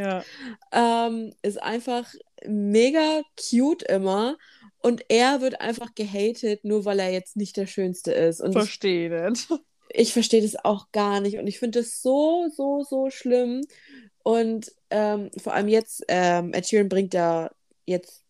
Ja. 0.72 1.08
Ähm, 1.08 1.34
ist 1.42 1.62
einfach 1.62 2.13
mega 2.46 3.22
cute 3.38 3.84
immer. 3.84 4.38
Und 4.82 5.04
er 5.10 5.42
wird 5.42 5.62
einfach 5.62 5.96
gehatet, 5.96 6.63
nur 6.63 6.86
weil 6.86 7.00
er 7.00 7.12
jetzt 7.12 7.36
nicht 7.36 7.58
der 7.58 7.65
Schönste 7.65 8.12
ist. 8.12 8.39
Und 8.39 8.51
ich, 8.51 8.58
Verstehe 8.58 9.32
nicht. 9.32 9.50
ich 9.89 10.13
verstehe 10.13 10.42
das 10.42 10.63
auch 10.63 10.92
gar 10.92 11.22
nicht. 11.22 11.38
Und 11.38 11.48
ich 11.48 11.58
finde 11.58 11.80
das 11.80 12.01
so, 12.01 12.48
so, 12.56 12.84
so 12.84 13.10
schlimm. 13.10 13.62
Und 14.22 14.72
ähm, 14.92 15.32
vor 15.42 15.54
allem 15.54 15.68
jetzt, 15.68 16.04
ähm, 16.08 16.54
Ed 16.54 16.68
Sheeran 16.68 16.89
bringt 16.89 17.13
ja 17.13 17.51
jetzt 17.86 18.25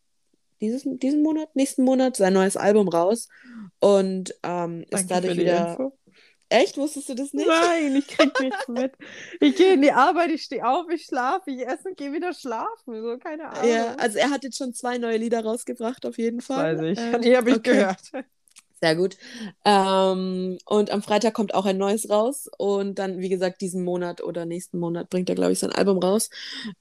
dieses, 0.62 0.83
diesen 0.85 1.21
Monat, 1.21 1.55
nächsten 1.55 1.83
Monat 1.83 2.15
sein 2.15 2.33
neues 2.33 2.57
Album 2.57 2.88
raus. 2.88 3.27
Und 3.79 4.35
ähm, 4.43 4.81
ist 4.83 4.91
Danke 4.91 5.07
dadurch 5.09 5.38
wieder. 5.38 5.71
Info. 5.71 5.97
Echt? 6.50 6.77
Wusstest 6.77 7.09
du 7.09 7.15
das 7.15 7.33
nicht? 7.33 7.47
Nein, 7.47 7.95
ich 7.95 8.07
krieg 8.07 8.39
nichts 8.39 8.67
mit. 8.67 8.93
Ich 9.39 9.55
gehe 9.55 9.74
in 9.74 9.81
die 9.81 9.91
Arbeit, 9.91 10.29
ich 10.31 10.43
stehe 10.43 10.65
auf, 10.65 10.88
ich 10.89 11.05
schlafe, 11.05 11.51
ich 11.51 11.65
esse 11.65 11.89
und 11.89 11.97
gehe 11.97 12.13
wieder 12.13 12.33
schlafen. 12.33 13.01
So, 13.01 13.17
keine 13.17 13.50
Ahnung. 13.50 13.69
Ja, 13.69 13.95
also 13.95 14.19
er 14.19 14.29
hat 14.29 14.43
jetzt 14.43 14.57
schon 14.57 14.74
zwei 14.74 14.97
neue 14.97 15.17
Lieder 15.17 15.43
rausgebracht, 15.43 16.05
auf 16.05 16.17
jeden 16.17 16.41
Fall. 16.41 16.77
Weiß 16.77 16.85
ich. 16.85 17.00
Äh, 17.00 17.19
Die 17.19 17.35
habe 17.35 17.50
ich 17.50 17.57
okay. 17.57 17.71
gehört. 17.71 18.12
Sehr 18.85 18.95
gut. 18.95 19.17
Ähm, 19.65 20.59
und 20.67 20.91
am 20.91 21.01
Freitag 21.01 21.33
kommt 21.33 21.55
auch 21.55 21.65
ein 21.65 21.79
neues 21.79 22.07
raus. 22.07 22.47
Und 22.59 22.99
dann, 22.99 23.17
wie 23.17 23.29
gesagt, 23.29 23.61
diesen 23.61 23.83
Monat 23.83 24.21
oder 24.21 24.45
nächsten 24.45 24.77
Monat 24.77 25.09
bringt 25.09 25.27
er, 25.27 25.33
glaube 25.33 25.53
ich, 25.53 25.59
sein 25.59 25.71
Album 25.71 25.97
raus. 25.97 26.29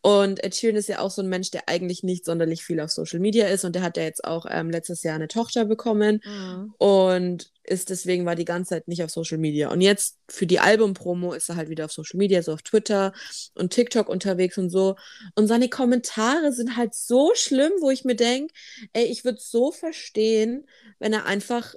Und 0.03 0.45
Ed 0.45 0.55
Sheeran 0.55 0.77
ist 0.77 0.91
ja 0.91 0.99
auch 0.99 1.11
so 1.11 1.23
ein 1.23 1.31
Mensch, 1.31 1.51
der 1.51 1.67
eigentlich 1.67 2.03
nicht 2.03 2.27
sonderlich 2.27 2.63
viel 2.63 2.79
auf 2.81 2.91
Social 2.91 3.21
Media 3.21 3.47
ist. 3.47 3.65
Und 3.65 3.75
der 3.75 3.83
hat 3.83 3.97
ja 3.97 4.03
jetzt 4.03 4.23
auch 4.23 4.45
ähm, 4.51 4.69
letztes 4.69 5.03
Jahr 5.03 5.15
eine 5.15 5.29
Tochter 5.29 5.65
bekommen. 5.65 6.21
Mhm. 6.27 6.75
Und 6.77 7.51
ist 7.67 7.91
deswegen 7.91 8.27
war 8.27 8.35
die 8.35 8.45
ganze 8.45 8.71
Zeit 8.71 8.89
nicht 8.89 9.03
auf 9.03 9.11
Social 9.11 9.39
Media. 9.39 9.71
Und 9.71 9.81
jetzt 9.81 10.19
für 10.29 10.47
die 10.47 10.61
Albumpromo 10.61 11.33
ist 11.33 11.49
er 11.49 11.57
halt 11.57 11.71
wieder 11.71 11.87
auf 11.87 11.93
Social 11.93 12.19
Media, 12.19 12.43
so 12.43 12.53
auf 12.53 12.63
Twitter 12.63 13.13
und 13.55 13.73
TikTok 13.73 14.09
unterwegs 14.09 14.59
und 14.59 14.71
so. 14.71 14.97
Und 15.35 15.47
seine 15.47 15.69
Kommentare 15.69 16.53
sind 16.53 16.77
halt 16.77 16.95
so 16.95 17.33
schlimm, 17.35 17.73
wo 17.81 17.91
ich 17.91 18.05
mir 18.05 18.17
denke, 18.17 18.53
ey, 18.93 19.05
ich 19.05 19.25
würde 19.25 19.39
so 19.41 19.73
verstehen, 19.73 20.67
wenn 20.99 21.13
er 21.13 21.25
einfach 21.25 21.75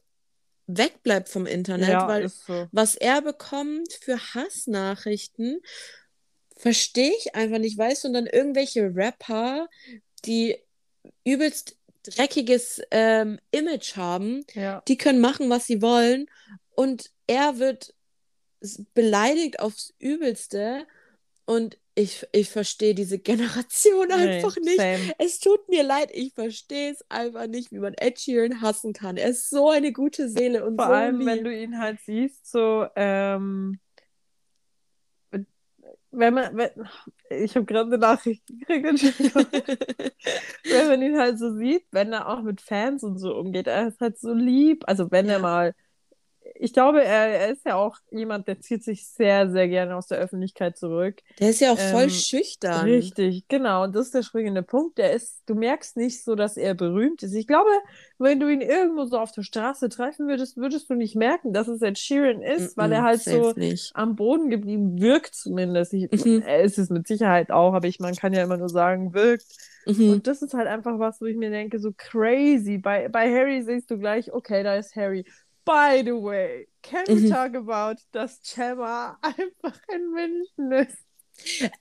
wegbleibt 0.68 1.30
vom 1.30 1.46
Internet, 1.46 1.90
Ja, 1.90 2.08
weil 2.08 2.30
so. 2.30 2.68
was 2.72 2.96
er 2.96 3.22
bekommt 3.22 3.92
für 4.02 4.18
Hassnachrichten, 4.34 5.62
verstehe 6.56 7.12
ich 7.18 7.36
einfach 7.36 7.60
nicht, 7.60 7.78
weißt 7.78 8.04
du, 8.04 8.08
und 8.10 8.14
dann 8.14 8.28
irgendwelche 8.28 8.92
Rapper, 8.96 9.68
die 10.26 10.58
übelst 11.24 11.78
dreckiges 12.04 12.82
ähm, 12.92 13.40
Image 13.52 13.96
haben, 13.96 14.46
Ja. 14.54 14.82
die 14.88 14.98
können 14.98 15.20
machen, 15.20 15.50
was 15.50 15.66
sie 15.68 15.82
wollen 15.82 16.28
und 16.72 17.12
er 17.28 17.60
wird 17.60 17.94
beleidigt 18.94 19.60
aufs 19.60 19.94
Übelste 20.00 20.88
und 21.48 21.80
ich, 21.96 22.28
ich 22.32 22.50
verstehe 22.50 22.94
diese 22.94 23.18
Generation 23.18 24.12
einfach 24.12 24.56
Nee, 24.58 24.62
nicht. 24.66 24.78
same. 24.82 25.14
Es 25.18 25.40
tut 25.40 25.68
mir 25.70 25.82
leid, 25.84 26.12
ich 26.14 26.34
verstehe 26.34 26.92
es 26.92 27.04
einfach 27.10 27.48
nicht, 27.48 27.72
wie 27.72 27.80
man 27.80 27.96
Ed 27.96 28.20
Sheeran 28.20 28.62
hassen 28.62 28.94
kann. 28.94 29.18
Er 29.18 29.30
ist 29.30 29.50
so 29.50 29.70
eine 29.72 29.92
gute 29.92 30.30
Seele 30.30 30.64
und 30.64 30.76
Vor 30.78 30.86
so 30.86 30.92
allem, 30.94 31.18
lieb. 31.18 31.28
wenn 31.28 31.44
du 31.44 31.58
ihn 31.58 31.80
halt 31.80 32.00
siehst, 32.06 32.52
so, 32.52 32.86
ähm, 32.96 33.80
wenn 36.12 36.34
man, 36.34 36.56
wenn, 36.58 36.70
ich 37.30 37.56
habe 37.56 37.66
gerade 37.66 37.88
eine 37.88 37.98
Nachricht 37.98 38.46
gekriegt, 38.48 38.86
wenn 40.64 40.88
man 40.88 41.02
ihn 41.02 41.18
halt 41.20 41.40
so 41.40 41.56
sieht, 41.58 41.86
wenn 41.92 42.14
er 42.14 42.28
auch 42.30 42.42
mit 42.42 42.62
Fans 42.62 43.04
und 43.04 43.18
so 43.20 43.36
umgeht, 43.36 43.68
er 43.68 43.88
ist 43.88 44.00
halt 44.00 44.20
so 44.20 44.34
lieb. 44.34 44.84
Also 44.88 45.12
wenn 45.12 45.26
Ja. 45.28 45.34
er 45.34 45.40
mal, 45.40 45.76
ich 46.60 46.74
glaube, 46.74 47.04
er, 47.04 47.28
er 47.42 47.50
ist 47.50 47.66
ja 47.66 47.76
auch 47.76 47.98
jemand, 48.12 48.48
der 48.48 48.60
zieht 48.60 48.84
sich 48.84 49.08
sehr, 49.08 49.50
sehr 49.50 49.68
gerne 49.68 49.96
aus 49.96 50.08
der 50.08 50.18
Öffentlichkeit 50.20 50.78
zurück. 50.78 51.22
Der 51.40 51.50
ist 51.52 51.60
ja 51.62 51.72
auch 51.72 51.80
voll 51.80 52.04
Ähm, 52.04 52.10
schüchtern. 52.10 52.86
Richtig, 52.86 53.48
genau. 53.48 53.84
Und 53.84 53.96
das 53.96 54.08
ist 54.08 54.16
der 54.16 54.24
springende 54.24 54.64
Punkt. 54.64 54.98
Der 54.98 55.14
ist, 55.14 55.42
du 55.46 55.56
merkst 55.56 55.98
nicht 55.98 56.24
so, 56.24 56.36
dass 56.36 56.58
er 56.58 56.74
berühmt 56.74 57.24
ist. 57.24 57.34
Ich 57.34 57.48
glaube, 57.48 57.70
wenn 58.18 58.40
du 58.40 58.50
ihn 58.52 58.62
irgendwo 58.62 59.06
so 59.06 59.20
auf 59.20 59.32
der 59.32 59.44
Straße 59.44 59.90
treffen 59.90 60.28
würdest, 60.28 60.58
würdest 60.58 60.90
du 60.90 60.96
nicht 60.96 61.16
merken, 61.16 61.54
dass 61.54 61.68
es 61.68 61.82
Ed 61.82 61.98
Sheeran 62.00 62.42
ist, 62.42 62.76
weil 62.78 62.92
er 62.92 63.04
halt 63.04 63.22
so 63.22 63.54
nicht. 63.56 63.92
am 63.96 64.16
Boden 64.16 64.50
geblieben 64.50 65.00
wirkt 65.00 65.36
zumindest. 65.36 65.94
Ich, 65.94 66.10
Mhm. 66.26 66.42
Er 66.46 66.62
ist 66.64 66.78
es 66.80 66.90
mit 66.90 67.08
Sicherheit 67.08 67.52
auch, 67.52 67.74
aber 67.74 67.88
ich, 67.88 68.00
man 68.00 68.16
kann 68.16 68.34
ja 68.34 68.44
immer 68.44 68.58
nur 68.58 68.70
sagen, 68.70 69.14
wirkt. 69.14 69.46
Mhm. 69.86 70.10
Und 70.10 70.28
das 70.28 70.42
ist 70.42 70.54
halt 70.54 70.68
einfach 70.68 71.00
was, 71.00 71.22
wo 71.22 71.26
ich 71.26 71.38
mir 71.38 71.50
denke, 71.52 71.80
so 71.80 71.92
crazy. 71.96 72.78
Bei, 72.78 73.08
bei 73.08 73.32
Harry 73.34 73.62
siehst 73.64 73.90
du 73.92 73.98
gleich, 73.98 74.34
okay, 74.34 74.64
da 74.64 74.76
ist 74.76 74.96
Harry. 74.96 75.26
By 75.68 76.02
the 76.04 76.14
way, 76.14 76.68
can 76.82 77.06
we 77.08 77.16
Mhm. 77.28 77.30
talk 77.30 77.54
about, 77.56 78.02
dass 78.12 78.40
Gemma 78.42 79.18
einfach 79.22 79.78
in 79.94 80.10
München 80.12 80.72
ist? 80.72 80.98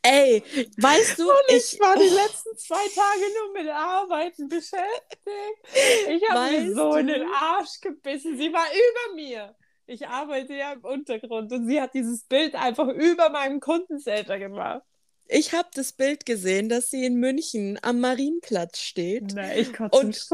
Ey, 0.02 0.42
weißt 0.76 1.18
du, 1.18 1.22
Und 1.30 1.36
ich, 1.48 1.72
ich, 1.74 1.80
war 1.80 1.94
die 1.96 2.08
letzten 2.14 2.56
zwei 2.58 2.86
Tage 2.94 3.22
nur 3.38 3.52
mit 3.62 3.70
Arbeiten 3.72 4.48
beschäftigt. 4.48 6.10
Ich 6.10 6.28
habe 6.28 6.50
mir 6.52 6.74
so 6.74 6.94
in 6.96 7.06
du? 7.06 7.12
den 7.14 7.26
Arsch 7.32 7.80
gebissen. 7.80 8.36
Sie 8.36 8.52
war 8.52 8.66
über 8.66 9.14
mir. 9.14 9.54
Ich 9.86 10.06
arbeite 10.08 10.52
ja 10.54 10.72
im 10.72 10.84
Untergrund 10.84 11.52
und 11.52 11.68
sie 11.68 11.80
hat 11.80 11.94
dieses 11.94 12.24
Bild 12.24 12.54
einfach 12.56 12.88
über 12.88 13.30
meinem 13.30 13.60
Kundencenter 13.60 14.38
gemacht. 14.38 14.82
ich 15.28 15.52
habe 15.54 15.68
das 15.74 15.92
Bild 15.92 16.26
gesehen, 16.26 16.68
dass 16.68 16.90
sie 16.90 17.04
in 17.06 17.14
München 17.16 17.78
am 17.82 18.00
Marienplatz 18.00 18.80
steht. 18.80 19.32
Na, 19.34 19.54
ich 19.56 19.72
konnte 19.72 19.96
Und-. 19.96 20.28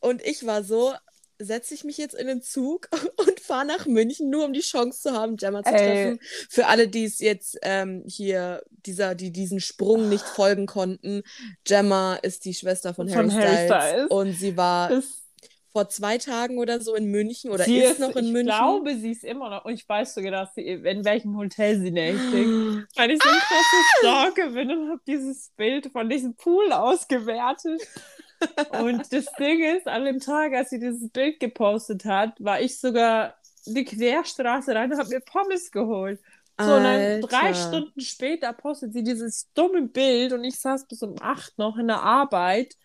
Und 0.00 0.22
ich 0.24 0.46
war 0.46 0.62
so, 0.64 0.94
setze 1.42 1.74
ich 1.74 1.84
mich 1.84 1.96
jetzt 1.98 2.14
in 2.14 2.26
den 2.26 2.42
Zug 2.42 2.88
und 3.16 3.40
fahre 3.40 3.64
nach 3.66 3.86
München, 3.86 4.30
nur 4.30 4.44
um 4.44 4.52
die 4.52 4.60
Chance 4.60 5.00
zu 5.00 5.12
haben, 5.12 5.36
Gemma 5.36 5.62
zu 5.62 5.72
Ey. 5.72 5.78
treffen. 5.78 6.20
Für 6.48 6.66
alle, 6.66 6.86
die 6.88 7.04
es 7.04 7.18
jetzt 7.18 7.58
ähm, 7.62 8.04
hier, 8.06 8.62
dieser, 8.86 9.14
die 9.14 9.32
diesen 9.32 9.60
Sprung 9.60 10.08
nicht 10.08 10.24
folgen 10.26 10.66
konnten, 10.66 11.22
Gemma 11.64 12.16
ist 12.16 12.44
die 12.44 12.54
Schwester 12.54 12.94
von, 12.94 13.08
Von 13.08 13.32
Harry, 13.32 13.42
Harry 13.44 13.66
Styles. 13.66 13.88
Styles. 13.92 14.10
Und 14.10 14.32
sie 14.34 14.56
war 14.56 14.90
Das- 14.90 15.16
vor 15.72 15.88
zwei 15.88 16.18
Tagen 16.18 16.58
oder 16.58 16.80
so 16.80 16.96
in 16.96 17.04
München 17.12 17.52
oder 17.52 17.62
sie 17.62 17.78
ist, 17.78 18.00
noch 18.00 18.16
in 18.16 18.24
ich 18.26 18.32
München. 18.32 18.46
glaube, 18.56 18.96
sie 18.96 19.12
ist 19.12 19.22
immer 19.22 19.48
noch. 19.50 19.64
Und 19.64 19.72
ich 19.74 19.88
weiß 19.88 20.14
sogar, 20.14 20.32
dass 20.32 20.52
sie, 20.56 20.62
in 20.62 21.04
welchem 21.04 21.36
Hotel 21.36 21.78
sie 21.80 21.92
nächtigt. 21.92 22.26
Weil 22.96 23.10
ich 23.12 23.22
so 23.22 23.28
ein 23.28 23.38
krasses 23.38 23.98
Stalker 24.00 24.50
bin 24.50 24.68
und 24.72 24.88
habe 24.90 25.00
dieses 25.06 25.50
Bild 25.56 25.86
von 25.92 26.08
diesem 26.10 26.34
Pool 26.34 26.72
ausgewertet. 26.72 27.80
Und 28.68 29.12
das 29.12 29.34
Ding 29.36 29.62
ist, 29.62 29.86
an 29.86 30.04
dem 30.04 30.20
Tag, 30.20 30.52
als 30.54 30.70
sie 30.70 30.78
dieses 30.78 31.10
Bild 31.10 31.40
gepostet 31.40 32.04
hat, 32.04 32.34
war 32.40 32.60
ich 32.60 32.78
sogar 32.80 33.34
die 33.66 33.84
Querstraße 33.84 34.74
rein 34.74 34.92
und 34.92 34.98
habe 34.98 35.10
mir 35.10 35.20
Pommes 35.20 35.70
geholt. 35.70 36.20
So, 36.58 36.74
und 36.76 36.84
dann 36.84 37.20
drei. 37.20 37.54
Stunden 37.54 38.00
später 38.00 38.52
postet 38.52 38.92
sie 38.92 39.02
dieses 39.02 39.50
dumme 39.54 39.82
Bild 39.88 40.32
und 40.32 40.44
ich 40.44 40.60
saß 40.60 40.86
bis 40.88 41.02
um 41.02 41.16
acht 41.20 41.56
noch 41.58 41.78
in 41.78 41.88
der 41.88 42.02
Arbeit. 42.02 42.76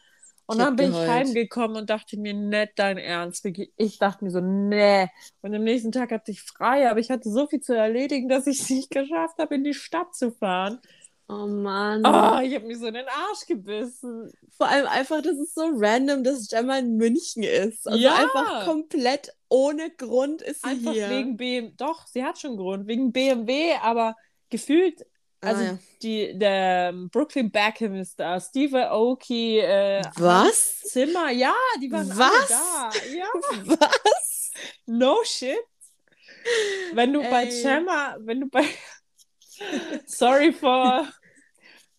Und 0.47 0.59
Ich 0.59 0.59
dann 0.59 0.75
bin 0.75 0.91
geheult. 0.91 0.93
ich 0.93 1.07
heimgekommen 1.07 1.77
und 1.77 1.89
dachte 1.89 2.17
mir, 2.17 2.33
nicht 2.33 2.73
dein 2.77 2.97
Ernst, 2.99 3.43
Vicky. 3.43 3.73
Ich 3.77 3.97
dachte 3.97 4.23
mir 4.23 4.31
so, 4.31 4.41
nee. 4.41 5.09
Und 5.41 5.55
am 5.55 5.63
nächsten 5.63 5.91
Tag 5.91 6.11
hatte 6.11 6.31
ich 6.31 6.41
frei, 6.43 6.89
aber 6.89 6.99
ich 6.99 7.09
hatte 7.09 7.29
so 7.31 7.47
viel 7.47 7.61
zu 7.61 7.73
erledigen, 7.75 8.29
dass 8.29 8.45
ich 8.47 8.61
es 8.61 8.69
nicht 8.69 8.91
geschafft 8.91 9.37
habe, 9.39 9.55
in 9.55 9.63
die 9.63 9.73
Stadt 9.73 10.15
zu 10.15 10.31
fahren. 10.31 10.79
Oh 11.27 11.47
Mann. 11.47 12.05
Oh, 12.05 12.39
ich 12.39 12.53
habe 12.53 12.65
mir 12.67 12.77
so 12.77 12.85
in 12.85 12.93
den 12.93 13.07
Arsch 13.07 13.47
gebissen. 13.47 14.31
Vor 14.57 14.67
allem 14.67 14.85
einfach, 14.85 15.21
das 15.23 15.37
ist 15.37 15.55
so 15.55 15.63
random, 15.73 16.23
dass 16.23 16.47
Gemma 16.47 16.77
in 16.77 16.97
München 16.97 17.41
ist. 17.41 17.87
Also 17.87 17.97
Ja. 17.99 18.13
einfach 18.15 18.65
komplett 18.65 19.33
ohne 19.49 19.89
Grund 19.89 20.41
ist 20.43 20.61
sie 20.61 20.69
Einfach 20.69 20.91
hier. 20.93 21.09
wegen 21.09 21.35
BMW. 21.35 21.73
Doch, 21.77 22.05
sie 22.07 22.23
hat 22.23 22.37
schon 22.39 22.57
Grund. 22.57 22.87
Wegen 22.87 23.11
BMW, 23.11 23.73
aber 23.81 24.15
gefühlt, 24.49 25.03
also 25.41 25.61
ah, 25.61 25.65
ja. 25.65 25.77
die, 26.03 26.37
der 26.37 26.89
ähm, 26.93 27.09
Brooklyn 27.09 27.51
Beckham 27.51 27.95
ist 27.95 28.19
da, 28.19 28.39
Steve 28.39 28.89
Aoki, 28.89 29.59
äh, 29.59 30.03
Was? 30.17 30.79
Zimmer, 30.81 31.31
ja, 31.31 31.53
die 31.81 31.91
waren 31.91 32.11
alle 32.11 32.19
Was? 32.19 32.47
da. 32.49 32.91
Ja, 33.15 33.25
Was? 33.79 34.51
no 34.85 35.17
shit. 35.23 35.57
Wenn 36.93 37.13
du 37.13 37.21
bei 37.29 37.45
Ey. 37.45 37.61
Gemma, 37.63 38.15
wenn 38.19 38.41
du 38.41 38.47
bei, 38.47 38.65
sorry 40.05 40.51
for, 40.53 41.07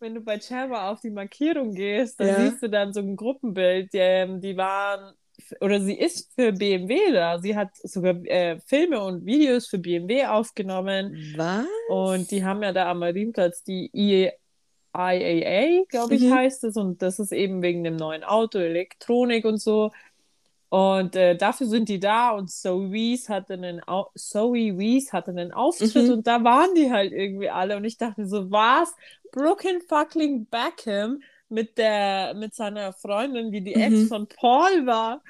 wenn 0.01 0.15
du 0.15 0.21
bei 0.21 0.39
Gemma 0.39 0.91
auf 0.91 1.01
die 1.01 1.11
Markierung 1.11 1.75
gehst, 1.75 2.21
dann 2.21 2.29
Ja. 2.29 2.37
siehst 2.37 2.63
du 2.63 2.69
dann 2.71 2.93
so 2.93 3.01
ein 3.01 3.17
Gruppenbild, 3.17 3.93
die, 3.93 3.99
ähm, 3.99 4.41
die 4.41 4.57
waren, 4.57 5.15
oder 5.61 5.81
sie 5.81 5.99
ist 5.99 6.33
für 6.35 6.53
BMW 6.53 7.13
da. 7.13 7.39
Sie 7.41 7.57
hat 7.57 7.71
sogar 7.77 8.15
äh, 8.27 8.59
Filme 8.67 9.03
und 9.03 9.25
Videos 9.27 9.67
für 9.69 9.79
BMW 9.79 10.27
aufgenommen. 10.27 11.37
Was? 11.37 11.67
Und 11.89 12.31
die 12.31 12.45
haben 12.45 12.63
ja 12.63 12.73
da 12.73 12.91
am 12.91 12.99
Marienplatz 13.01 13.63
die 13.63 13.91
IAA, 13.93 15.85
glaube 15.89 16.15
ich, 16.15 16.23
Mhm. 16.25 16.31
heißt 16.31 16.65
es. 16.65 16.77
Und 16.77 17.03
das 17.03 17.19
ist 17.19 17.33
eben 17.33 17.63
wegen 17.63 17.85
dem 17.85 17.97
neuen 17.97 18.25
Auto, 18.25 18.59
Elektronik 18.59 19.45
und 19.45 19.59
so. 19.59 19.93
Und 20.69 21.15
äh, 21.17 21.37
dafür 21.37 21.67
sind 21.69 21.89
die 21.89 22.01
da 22.01 22.31
und 22.31 22.51
Zoe 22.51 22.91
Wees 22.91 23.29
hatte 23.29 23.55
einen, 23.55 23.81
Au 23.87 24.11
Zoe 24.17 24.77
Wees 24.79 25.13
hatte 25.13 25.31
einen 25.31 25.53
Auftritt 25.53 25.95
Mhm. 26.09 26.11
und 26.13 26.27
da 26.27 26.43
waren 26.43 26.75
die 26.75 26.91
halt 26.91 27.13
irgendwie 27.13 27.51
alle. 27.51 27.77
Und 27.77 27.85
ich 27.85 27.99
dachte 27.99 28.27
so, 28.27 28.51
was? 28.51 28.93
Brooklyn 29.33 29.81
fucking 29.89 30.47
Beckham 30.47 31.21
mit 31.49 31.79
der, 31.79 32.35
mit 32.35 32.55
seiner 32.55 32.93
Freundin, 32.93 33.53
die 33.53 33.63
die 33.63 33.77
Mhm. 33.77 33.83
Ex 33.83 34.09
von 34.09 34.27
Paul 34.27 34.87
war. 34.87 35.23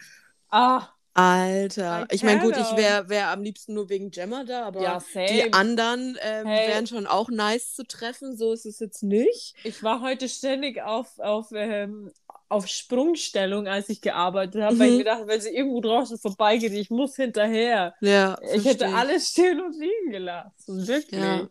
Ah, 0.48 0.88
Alter. 1.12 2.06
Ich 2.10 2.22
meine, 2.22 2.40
gut, 2.40 2.56
ich 2.58 2.76
wäre 2.76 3.08
wär 3.08 3.30
am 3.30 3.42
liebsten 3.42 3.72
nur 3.72 3.88
wegen 3.88 4.10
Gemma 4.10 4.44
da, 4.44 4.64
aber 4.66 4.82
ja, 4.82 5.02
die 5.14 5.50
anderen 5.54 6.18
ähm, 6.20 6.46
Hey. 6.46 6.68
wären 6.68 6.86
schon 6.86 7.06
auch 7.06 7.30
nice 7.30 7.72
zu 7.74 7.84
treffen. 7.86 8.36
So 8.36 8.52
ist 8.52 8.66
es 8.66 8.80
jetzt 8.80 9.02
nicht. 9.02 9.54
Ich 9.64 9.82
war 9.82 10.02
heute 10.02 10.28
ständig 10.28 10.82
auf, 10.82 11.18
auf, 11.18 11.52
ähm, 11.54 12.10
auf 12.48 12.66
Sprungstellung, 12.68 13.66
als 13.66 13.88
ich 13.88 14.00
gearbeitet 14.00 14.62
habe, 14.62 14.78
weil 14.78 14.86
ich 14.86 14.92
Mhm. 14.92 14.98
mir 14.98 15.04
dachte, 15.04 15.26
wenn 15.26 15.40
sie 15.40 15.50
irgendwo 15.54 15.80
draußen 15.80 16.18
vorbeigeht, 16.18 16.72
ich 16.72 16.90
muss 16.90 17.16
hinterher. 17.16 17.94
Ja, 18.00 18.38
Ich 18.54 18.64
hätte 18.64 18.88
alles 18.94 19.28
stehen 19.30 19.60
und 19.60 19.76
liegen 19.78 20.10
gelassen. 20.10 20.86
Wirklich. 20.86 21.20
Ja. 21.20 21.48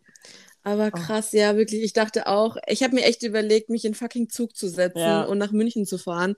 Aber 0.67 0.89
Oh. 0.93 0.99
krass, 0.99 1.31
ja, 1.31 1.55
wirklich. 1.57 1.83
Ich 1.83 1.93
dachte 1.93 2.25
auch, 2.27 2.57
ich 2.67 2.81
habe 2.81 2.95
mir 2.95 3.03
echt 3.05 3.21
überlegt, 3.21 3.69
mich 3.69 3.85
in 3.85 3.93
fucking 3.93 4.29
Zug 4.29 4.55
zu 4.57 4.67
setzen 4.67 5.23
Ja. 5.23 5.23
und 5.23 5.37
nach 5.37 5.51
München 5.51 5.85
zu 5.85 5.99
fahren. 5.99 6.35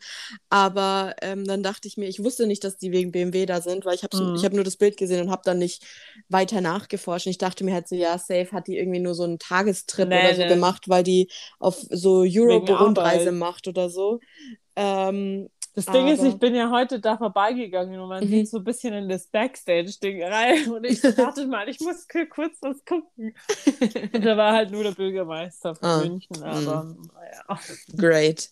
Aber 0.49 1.15
ähm, 1.21 1.45
dann 1.45 1.63
dachte 1.63 1.87
ich 1.87 1.95
mir, 1.95 2.07
ich 2.09 2.21
wusste 2.23 2.45
nicht, 2.45 2.63
dass 2.65 2.77
die 2.77 2.91
wegen 2.91 3.13
BMW 3.13 3.45
da 3.45 3.61
sind, 3.61 3.85
weil 3.85 3.95
ich 3.95 4.03
habe 4.03 4.13
Mhm. 4.13 4.33
ich 4.33 4.43
hab 4.43 4.51
nur 4.53 4.65
das 4.65 4.75
Bild 4.77 4.97
gesehen 4.97 5.21
und 5.21 5.31
habe 5.31 5.43
dann 5.45 5.59
nicht 5.59 5.85
weiter 6.27 6.59
nachgeforscht. 6.59 7.27
Und 7.27 7.31
ich 7.31 7.37
dachte 7.37 7.63
mir 7.63 7.73
halt 7.73 7.87
so, 7.87 7.95
ja, 7.95 8.17
safe 8.17 8.49
hat 8.51 8.67
die 8.67 8.77
irgendwie 8.77 8.99
nur 8.99 9.15
so 9.15 9.23
einen 9.23 9.39
Tagestrip 9.39 10.09
Nee, 10.09 10.15
oder 10.15 10.35
so 10.35 10.45
nee. 10.45 10.47
gemacht, 10.47 10.89
weil 10.89 11.03
die 11.03 11.29
auf 11.59 11.77
so 11.89 12.25
Europe-Rundreise 12.27 13.31
macht 13.31 13.67
oder 13.69 13.89
so. 13.89 14.19
Ähm, 14.75 15.49
Das 15.77 15.85
Ding 15.85 16.07
ist, 16.07 16.21
Aber- 16.21 16.29
ich 16.29 16.39
bin 16.39 16.55
ja 16.55 16.71
heute 16.71 16.99
da 16.99 17.17
vorbeigegangen 17.17 17.99
und 17.99 18.09
man 18.09 18.23
Mhm. 18.23 18.29
sieht 18.29 18.49
so 18.49 18.57
ein 18.57 18.63
bisschen 18.63 18.95
in 18.95 19.07
das 19.07 19.27
Backstage-Ding 19.27 20.23
rein 20.23 20.71
und 20.71 20.83
ich 20.85 20.99
dachte 21.15 21.45
mal, 21.45 21.69
ich 21.69 21.79
muss 21.79 22.07
kurz 22.33 22.57
was 22.61 22.83
gucken. 22.83 23.35
Und 24.11 24.25
da 24.25 24.35
war 24.35 24.53
halt 24.53 24.71
nur 24.71 24.83
der 24.83 24.91
Bürgermeister 24.93 25.75
von 25.75 25.87
Ah. 25.87 25.99
München, 25.99 26.41
aber 26.41 26.95
naja. 27.15 27.59
great. 27.95 28.49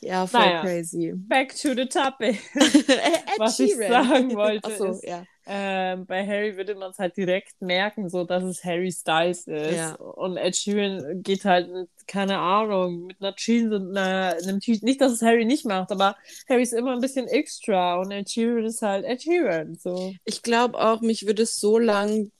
Ja, 0.00 0.24
voll 0.28 0.40
Naja. 0.40 0.60
crazy. 0.60 1.12
Back 1.16 1.48
to 1.56 1.74
the 1.74 1.86
topic. 1.86 2.38
Was 3.38 3.58
ich 3.58 3.74
sagen 3.76 4.36
wollte, 4.36 4.68
Ach 4.72 4.76
so, 4.78 4.84
ist- 4.86 5.04
ja. 5.04 5.24
Ähm, 5.50 6.04
bei 6.04 6.26
Harry 6.26 6.58
würde 6.58 6.74
man 6.74 6.90
es 6.90 6.98
halt 6.98 7.16
direkt 7.16 7.62
merken, 7.62 8.10
so 8.10 8.24
dass 8.24 8.44
es 8.44 8.62
Harry 8.64 8.92
Styles 8.92 9.46
ist. 9.46 9.76
Ja. 9.76 9.94
Und 9.94 10.36
Ed 10.36 10.54
Sheeran 10.56 11.22
geht 11.22 11.46
halt 11.46 11.72
mit, 11.72 11.88
keine 12.06 12.38
Ahnung, 12.38 13.06
mit 13.06 13.16
einer 13.22 13.34
Jeans 13.34 13.72
und 13.72 13.96
einer, 13.96 14.36
einem 14.42 14.60
T-Shirt. 14.60 14.82
Nicht, 14.82 15.00
dass 15.00 15.12
es 15.12 15.22
Harry 15.22 15.46
nicht 15.46 15.64
macht, 15.64 15.90
aber 15.90 16.16
Harry 16.50 16.62
ist 16.62 16.74
immer 16.74 16.92
ein 16.92 17.00
bisschen 17.00 17.26
extra 17.28 17.96
und 17.96 18.10
Ed 18.10 18.28
Sheeran 18.30 18.66
ist 18.66 18.82
halt 18.82 19.06
Ed 19.06 19.22
Sheeran. 19.22 19.74
So. 19.76 20.14
Ich 20.26 20.42
glaube 20.42 20.78
auch, 20.78 21.00
mich 21.00 21.26
würde 21.26 21.44
es 21.44 21.56
so 21.56 21.78
lang 21.78 22.30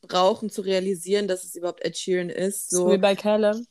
brauchen 0.00 0.50
zu 0.50 0.62
realisieren, 0.62 1.28
dass 1.28 1.44
es 1.44 1.54
überhaupt 1.54 1.84
Ed 1.84 1.96
Sheeran 1.96 2.30
ist. 2.30 2.68
So 2.70 2.88
So, 2.88 2.92
wie 2.92 2.98
bei 2.98 3.14
Callum. 3.14 3.64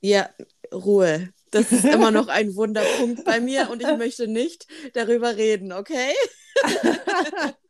ja, 0.00 0.28
Ruhe. 0.74 1.30
Das 1.50 1.72
ist 1.72 1.84
immer 1.86 2.10
noch 2.10 2.28
ein 2.28 2.54
Wunderpunkt 2.54 3.24
bei 3.24 3.40
mir 3.40 3.70
und 3.70 3.80
ich 3.82 3.96
möchte 3.96 4.28
nicht 4.28 4.66
darüber 4.92 5.36
reden, 5.36 5.72
okay? 5.72 6.12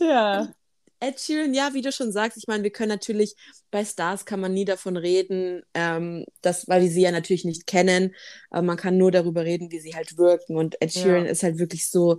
Tja. 0.00 0.54
Ed 1.02 1.18
Sheeran, 1.18 1.54
ja, 1.54 1.72
wie 1.72 1.80
du 1.80 1.92
schon 1.92 2.12
sagst, 2.12 2.36
ich 2.36 2.46
meine, 2.46 2.62
wir 2.62 2.70
können 2.70 2.90
natürlich, 2.90 3.34
bei 3.70 3.84
Stars 3.84 4.26
kann 4.26 4.40
man 4.40 4.52
nie 4.52 4.66
davon 4.66 4.98
reden, 4.98 5.62
ähm, 5.72 6.26
dass, 6.42 6.68
weil 6.68 6.82
wir 6.82 6.90
sie 6.90 7.00
ja 7.00 7.10
natürlich 7.10 7.44
nicht 7.44 7.66
kennen, 7.66 8.14
aber 8.50 8.62
man 8.62 8.76
kann 8.76 8.98
nur 8.98 9.10
darüber 9.10 9.44
reden, 9.44 9.70
wie 9.70 9.80
sie 9.80 9.94
halt 9.94 10.18
wirken. 10.18 10.56
Und 10.56 10.76
Ed 10.82 10.94
Ja. 10.94 11.02
Sheeran 11.02 11.26
ist 11.26 11.42
halt 11.42 11.58
wirklich 11.58 11.88
so, 11.88 12.18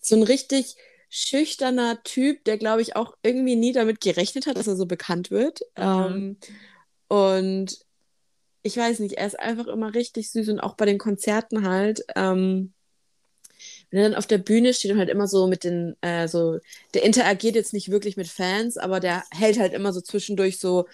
so 0.00 0.14
ein 0.14 0.22
richtig 0.22 0.76
schüchterner 1.08 2.02
Typ, 2.04 2.44
der, 2.44 2.58
glaube 2.58 2.82
ich, 2.82 2.94
auch 2.96 3.16
irgendwie 3.22 3.56
nie 3.56 3.72
damit 3.72 4.00
gerechnet 4.00 4.46
hat, 4.46 4.56
dass 4.56 4.66
er 4.68 4.76
so 4.76 4.86
bekannt 4.86 5.30
wird. 5.30 5.60
Mhm. 5.76 5.82
Ähm, 5.82 6.38
und 7.08 7.78
ich 8.62 8.76
weiß 8.76 9.00
nicht, 9.00 9.14
er 9.14 9.26
ist 9.26 9.38
einfach 9.38 9.66
immer 9.66 9.94
richtig 9.94 10.30
süß 10.30 10.48
und 10.48 10.60
auch 10.60 10.76
bei 10.76 10.86
den 10.86 10.98
Konzerten 10.98 11.66
halt. 11.66 12.04
Ähm, 12.16 12.72
wenn 13.90 14.00
er 14.00 14.08
dann 14.10 14.18
auf 14.18 14.26
der 14.26 14.38
Bühne 14.38 14.74
steht 14.74 14.90
und 14.92 14.98
halt 14.98 15.08
immer 15.10 15.26
so 15.28 15.46
mit 15.46 15.64
den, 15.64 15.96
äh, 16.00 16.28
so, 16.28 16.58
der 16.94 17.04
interagiert 17.04 17.54
jetzt 17.54 17.72
nicht 17.72 17.90
wirklich 17.90 18.16
mit 18.16 18.28
Fans, 18.28 18.76
aber 18.76 19.00
der 19.00 19.22
hält 19.30 19.58
halt 19.58 19.72
immer 19.72 19.92
so 19.92 20.00
zwischendurch 20.00 20.58
so 20.58 20.86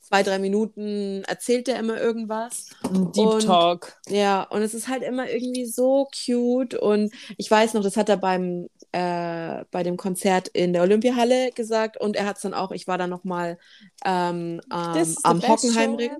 zwei, 0.00 0.22
drei 0.22 0.38
Minuten, 0.38 1.24
erzählt 1.26 1.68
der 1.68 1.78
immer 1.78 1.98
irgendwas. 1.98 2.66
Deep 2.84 3.26
Und- 3.26 3.46
Talk. 3.46 3.94
Ja, 4.08 4.42
und 4.42 4.60
es 4.60 4.74
ist 4.74 4.88
halt 4.88 5.02
immer 5.02 5.30
irgendwie 5.30 5.64
so 5.64 6.06
cute. 6.26 6.74
Und 6.74 7.14
ich 7.38 7.50
weiß 7.50 7.72
noch, 7.72 7.82
das 7.82 7.96
hat 7.96 8.10
er 8.10 8.18
beim, 8.18 8.68
äh, 8.92 9.64
bei 9.70 9.82
dem 9.82 9.96
Konzert 9.96 10.48
in 10.48 10.74
der 10.74 10.82
Olympiahalle 10.82 11.50
gesagt. 11.52 11.96
Und 11.98 12.14
er 12.14 12.26
hat 12.26 12.36
es 12.36 12.42
dann 12.42 12.52
auch, 12.52 12.72
ich 12.72 12.86
war 12.86 12.98
da 12.98 13.06
nochmal 13.06 13.58
ähm, 14.04 14.60
ähm, 14.70 15.16
am 15.22 15.48
Hockenheimring. 15.48 16.10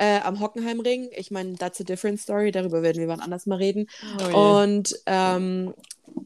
Äh, 0.00 0.20
am 0.20 0.40
Hockenheimring. 0.40 1.10
Ich 1.14 1.30
meine, 1.30 1.56
that's 1.56 1.78
a 1.78 1.84
different 1.84 2.18
story. 2.18 2.52
Darüber 2.52 2.80
werden 2.82 2.98
wir 3.00 3.08
wann 3.08 3.20
anders 3.20 3.44
mal 3.44 3.56
reden. 3.56 3.86
Oh. 4.32 4.62
Und 4.62 4.98
ähm, 5.04 5.74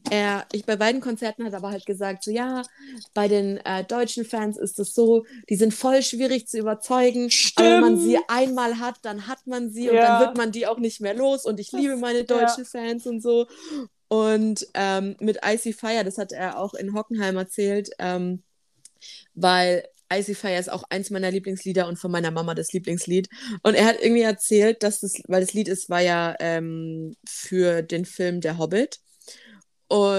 er, 0.09 0.45
ich 0.53 0.65
bei 0.65 0.77
beiden 0.77 1.01
Konzerten 1.01 1.43
hat 1.43 1.51
er 1.51 1.57
aber 1.57 1.71
halt 1.71 1.85
gesagt, 1.85 2.23
so 2.23 2.31
ja, 2.31 2.61
bei 3.13 3.27
den 3.27 3.57
äh, 3.65 3.83
deutschen 3.83 4.23
Fans 4.23 4.57
ist 4.57 4.79
es 4.79 4.93
so, 4.93 5.25
die 5.49 5.57
sind 5.57 5.73
voll 5.73 6.01
schwierig 6.03 6.47
zu 6.47 6.57
überzeugen. 6.57 7.29
Aber 7.57 7.67
wenn 7.67 7.81
man 7.81 7.97
sie 7.99 8.17
einmal 8.29 8.79
hat, 8.79 8.95
dann 9.01 9.27
hat 9.27 9.45
man 9.45 9.69
sie 9.69 9.89
und 9.89 9.95
Ja. 9.97 10.19
dann 10.19 10.27
wird 10.27 10.37
man 10.37 10.53
die 10.53 10.67
auch 10.67 10.77
nicht 10.79 11.01
mehr 11.01 11.13
los. 11.13 11.43
Und 11.43 11.59
ich 11.59 11.73
liebe 11.73 11.97
meine 11.97 12.23
deutschen 12.23 12.63
Fans 12.63 13.05
und 13.05 13.21
so. 13.21 13.45
Und 14.07 14.65
ähm, 14.73 15.17
mit 15.19 15.39
Icy 15.45 15.73
Fire, 15.73 16.05
das 16.05 16.17
hat 16.17 16.31
er 16.31 16.59
auch 16.59 16.75
in 16.75 16.93
Hockenheim 16.93 17.35
erzählt, 17.35 17.89
ähm, 17.99 18.41
weil 19.33 19.83
Icy 20.17 20.35
Fire 20.35 20.57
ist 20.57 20.71
auch 20.71 20.83
eins 20.89 21.09
meiner 21.09 21.31
Lieblingslieder 21.31 21.87
und 21.87 21.97
von 21.97 22.11
meiner 22.11 22.31
Mama 22.31 22.55
das 22.55 22.73
Lieblingslied. 22.73 23.29
Und 23.63 23.75
er 23.75 23.85
hat 23.85 23.97
irgendwie 24.01 24.21
erzählt, 24.23 24.83
dass 24.83 24.99
das, 24.99 25.21
weil 25.27 25.41
das 25.41 25.53
Lied 25.53 25.67
ist, 25.67 25.89
war 25.89 26.01
ja 26.01 26.35
ähm, 26.39 27.15
für 27.27 27.81
den 27.81 28.05
Film 28.05 28.41
Der 28.41 28.57
Hobbit. 28.57 28.99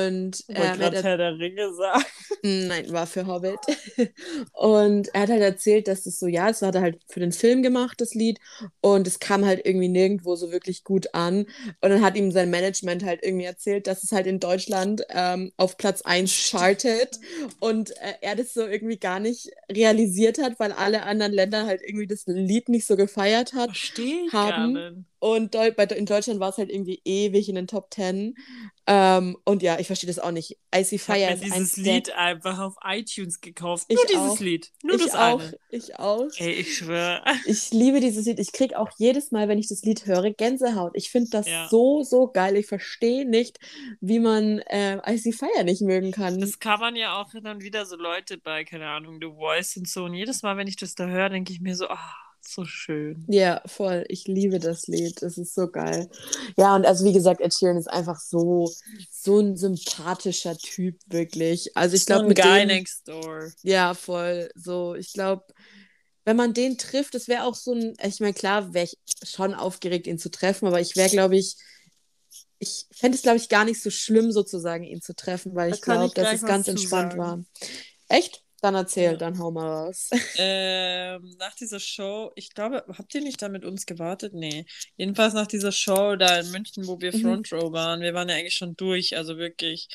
Und 0.07 0.41
Ich 0.41 0.57
ähm, 0.57 0.57
er 0.57 0.79
hat 0.79 1.05
Herr 1.05 1.17
der 1.17 1.39
Ringe 1.39 1.73
sagen. 1.75 2.05
Nein, 2.43 2.93
war 2.93 3.07
für 3.07 3.27
Hobbit. 3.27 3.59
Und 4.53 5.09
er 5.15 5.23
hat 5.23 5.31
halt 5.31 5.43
erzählt, 5.43 5.89
dass 5.89 6.07
es 6.07 6.19
so, 6.19 6.27
ja, 6.27 6.49
das 6.49 6.63
hat 6.63 6.75
er 6.75 6.81
halt 6.81 7.01
für 7.09 7.21
den 7.21 7.33
Film 7.33 7.63
gemacht, 7.63 8.01
das 8.01 8.15
Lied. 8.15 8.39
Und 8.81 9.07
es 9.07 9.19
kam 9.19 9.45
halt 9.45 9.65
irgendwie 9.65 9.89
nirgendwo 9.89 10.37
so 10.37 10.53
wirklich 10.53 10.85
gut 10.85 11.15
an. 11.15 11.47
Und 11.81 11.91
dann 11.91 12.03
hat 12.03 12.17
ihm 12.17 12.31
sein 12.31 12.51
Management 12.51 13.05
halt 13.05 13.23
irgendwie 13.23 13.47
erzählt, 13.47 13.87
dass 13.87 14.03
es 14.03 14.13
halt 14.13 14.27
in 14.27 14.41
Deutschland 14.41 15.03
ähm, 15.11 15.53
auf 15.57 15.77
Platz 15.77 16.03
1 16.03 16.51
chartet. 16.51 17.19
Und 17.61 17.91
äh, 17.91 18.15
er 18.21 18.37
das 18.37 18.55
so 18.55 18.67
irgendwie 18.67 18.99
gar 18.99 19.21
nicht 19.21 19.51
realisiert 19.71 20.41
hat, 20.41 20.59
weil 20.59 20.73
alle 20.73 21.03
anderen 21.03 21.33
Länder 21.33 21.67
halt 21.67 21.83
irgendwie 21.83 22.07
das 22.07 22.25
Lied 22.27 22.69
nicht 22.69 22.87
so 22.87 22.97
gefeiert 22.97 23.53
hat. 23.53 23.71
Verstehe 23.71 24.27
ich 24.27 24.33
haben. 24.33 24.75
gar 24.75 24.91
nicht. 24.91 25.07
Und 25.19 25.55
in 25.55 26.07
Deutschland 26.07 26.41
war 26.41 26.51
es 26.51 26.59
halt 26.59 26.71
irgendwie 26.71 27.01
ewig 27.05 27.49
in 27.49 27.55
den 27.55 27.67
Top 27.67 27.93
10. 27.93 28.35
Ähm, 28.87 29.37
und 29.45 29.63
ja, 29.63 29.79
ich 29.79 29.87
verstehe 29.87 30.09
das 30.09 30.19
auch 30.19 30.31
nicht. 30.31 30.59
Icy 30.75 30.97
Ich 30.97 31.09
habe 31.09 31.19
Fire 31.19 31.31
mir 31.31 31.35
ist 31.35 31.45
dieses 31.45 31.77
Lied 31.77 32.07
der 32.09 32.19
einfach 32.19 32.59
auf 32.59 32.75
iTunes 32.85 33.41
gekauft. 33.41 33.87
Ich 33.89 33.97
Nur 33.97 34.05
dieses 34.07 34.31
auch. 34.31 34.41
Lied. 34.41 34.73
Nur 34.85 34.97
ich 34.97 35.05
das 35.05 35.15
auch, 35.15 35.41
eine. 35.41 35.59
ich 35.71 35.99
auch. 35.99 36.27
Ey, 36.37 36.53
ich 36.53 36.77
schwöre. 36.77 37.23
Ich 37.47 37.71
liebe 37.73 38.01
dieses 38.01 38.27
Lied. 38.27 38.39
Ich 38.39 38.53
kriege 38.53 38.79
auch 38.79 38.91
jedes 38.99 39.31
Mal, 39.33 39.49
wenn 39.49 39.59
ich 39.59 39.69
das 39.69 39.83
Lied 39.83 40.07
höre, 40.07 40.31
Gänsehaut. 40.33 40.93
Ich 40.95 41.11
finde 41.11 41.31
das 41.31 41.47
Ja. 41.49 41.69
so, 41.69 42.03
so 42.03 42.29
geil. 42.29 42.57
Ich 42.57 42.67
verstehe 42.67 43.29
nicht, 43.29 43.59
wie 44.01 44.19
man 44.19 44.59
äh, 44.61 44.99
Icy 45.13 45.33
Fire 45.33 45.65
nicht 45.65 45.83
mögen 45.83 46.13
kann. 46.13 46.39
Das 46.39 46.59
kann 46.59 46.79
man 46.81 46.95
ja 46.95 47.21
auch 47.21 47.31
dann 47.43 47.61
wieder 47.61 47.87
so 47.87 47.97
Leute 47.97 48.39
bei, 48.39 48.65
keine 48.65 48.89
Ahnung, 48.89 49.19
The 49.21 49.29
Voice 49.29 49.77
und 49.77 49.89
so. 49.89 50.05
Und 50.05 50.15
jedes 50.15 50.43
Mal, 50.43 50.57
wenn 50.57 50.69
ich 50.69 50.77
das 50.77 50.95
da 50.95 51.07
höre, 51.07 51.29
denke 51.31 51.53
ich 51.53 51.61
mir 51.61 51.75
so, 51.75 51.89
ah, 51.89 52.15
so 52.49 52.65
schön. 52.65 53.25
Ja, 53.29 53.63
voll. 53.67 54.05
Ich 54.09 54.27
liebe 54.27 54.59
das 54.59 54.87
Lied. 54.87 55.23
Das 55.23 55.39
ist 55.39 55.55
so 55.55 55.69
geil. 55.69 56.09
Ja, 56.57 56.75
und 56.75 56.87
also 56.87 57.05
wie 57.05 57.13
gesagt, 57.13 57.41
Ed 57.41 57.55
Sheeran 57.55 57.77
ist 57.77 57.91
einfach 57.91 58.21
so, 58.21 58.73
so 59.11 59.41
ein 59.41 59.57
sympathischer 59.57 60.57
Typ, 60.57 60.99
wirklich. 61.07 61.77
Also 61.77 61.97
ich 61.97 62.03
so 62.03 62.07
glaube, 62.07 62.25
ein 62.25 62.29
mit 62.29 62.41
Guy 62.41 62.61
dem, 62.61 62.69
next 62.69 63.09
door. 63.09 63.51
Ja, 63.63 63.95
voll. 63.95 64.51
So, 64.55 64.95
ich 64.95 65.13
glaube, 65.13 65.45
wenn 66.25 66.37
man 66.37 66.55
den 66.55 66.77
trifft, 66.79 67.15
das 67.15 67.29
wäre 67.29 67.45
auch 67.45 67.55
so 67.55 67.73
ein, 67.73 67.95
ich 68.03 68.21
meine, 68.21 68.35
klar, 68.35 68.75
wäre 68.75 68.87
ich 68.87 68.99
schon 69.29 69.55
aufgeregt, 69.55 70.07
ihn 70.07 70.19
zu 70.19 70.31
treffen, 70.31 70.67
aber 70.67 70.81
ich 70.81 70.97
wäre, 70.97 71.09
glaube 71.09 71.37
ich, 71.37 71.57
ich 72.59 72.87
fände 72.91 73.17
es, 73.17 73.23
glaube 73.23 73.37
ich, 73.37 73.49
gar 73.49 73.65
nicht 73.65 73.83
so 73.83 73.91
schlimm, 73.91 74.33
sozusagen, 74.33 74.85
ihn 74.85 75.03
zu 75.03 75.15
treffen, 75.15 75.55
weil 75.55 75.71
Da 75.71 75.77
ich 75.77 75.83
glaube, 75.83 76.15
dass 76.15 76.35
es 76.35 76.43
ganz 76.43 76.65
zu 76.65 76.73
entspannt 76.73 77.17
war. 77.17 77.45
Echt? 78.09 78.43
Dann 78.67 78.75
erzähl, 78.75 79.13
Ja. 79.13 79.17
dann 79.17 79.39
hau 79.39 79.53
mal 79.53 79.65
raus. 79.87 80.11
Ähm, 80.37 81.37
nach 81.39 81.55
dieser 81.55 81.79
Show, 81.79 82.33
ich 82.35 82.53
glaube, 82.53 82.85
habt 82.89 83.15
ihr 83.15 83.21
nicht 83.21 83.41
da 83.41 83.49
mit 83.49 83.65
uns 83.65 83.87
gewartet? 83.87 84.35
Nee. 84.35 84.67
Jedenfalls 84.97 85.35
nach 85.35 85.47
dieser 85.47 85.71
Show 85.71 86.17
da 86.17 86.41
in 86.41 86.51
München, 86.51 86.85
wo 86.89 87.01
wir 87.01 87.15
Mhm. 87.15 87.21
Front 87.21 87.53
Row 87.53 87.73
waren, 87.73 88.01
wir 88.01 88.13
waren 88.13 88.29
ja 88.29 88.35
eigentlich 88.35 88.57
schon 88.57 88.75
durch, 88.75 89.17
also 89.17 89.39
wirklich. 89.39 89.87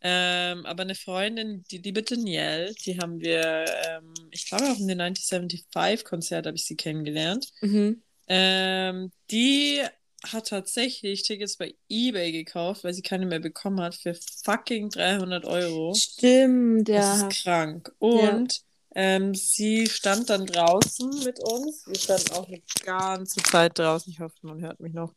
Ähm, 0.00 0.64
aber 0.64 0.84
eine 0.84 0.94
Freundin, 0.94 1.64
die 1.70 1.76
liebe 1.78 2.02
Danielle, 2.02 2.72
die 2.86 2.98
haben 2.98 3.20
wir, 3.20 3.66
ähm, 3.86 4.14
ich 4.30 4.46
glaube 4.48 4.70
auf 4.70 4.78
dem 4.78 4.86
1975-Konzert 4.86 6.46
habe 6.46 6.56
ich 6.56 6.64
sie 6.64 6.76
kennengelernt. 6.76 7.48
Mhm. 7.60 8.02
Ähm, 8.28 9.12
die 9.30 9.82
hat 10.32 10.48
tatsächlich 10.48 11.22
Tickets 11.22 11.56
bei 11.56 11.74
eBay 11.88 12.32
gekauft, 12.32 12.84
weil 12.84 12.94
sie 12.94 13.02
keine 13.02 13.26
mehr 13.26 13.40
bekommen 13.40 13.80
hat, 13.80 13.94
für 13.94 14.14
fucking 14.44 14.90
300 14.90 15.44
Euro. 15.44 15.94
Stimmt, 15.94 16.88
Das 16.88 17.20
ja. 17.20 17.28
ist 17.28 17.42
krank. 17.42 17.92
Und 17.98 18.60
ähm, 18.94 19.34
sie 19.34 19.86
stand 19.86 20.30
dann 20.30 20.46
draußen 20.46 21.08
mit 21.24 21.38
uns. 21.42 21.86
Wir 21.86 21.98
standen 21.98 22.32
auch 22.32 22.46
eine 22.48 22.62
ganze 22.84 23.42
Zeit 23.42 23.78
draußen. 23.78 24.10
Ich 24.12 24.20
hoffe, 24.20 24.34
man 24.42 24.60
hört 24.60 24.80
mich 24.80 24.94
noch. 24.94 25.14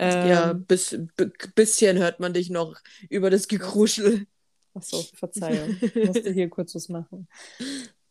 Ja, 0.00 0.50
Ähm, 0.52 0.64
bis, 0.64 0.96
b- 1.16 1.30
bisschen 1.56 1.98
hört 1.98 2.20
man 2.20 2.32
dich 2.32 2.50
noch 2.50 2.76
über 3.08 3.30
das 3.30 3.48
Gekruschel. 3.48 4.26
Achso, 4.74 5.02
Verzeihung. 5.14 5.76
Ich 5.80 5.94
musste 5.94 6.30
hier 6.32 6.48
kurz 6.48 6.74
was 6.74 6.88
machen. 6.88 7.26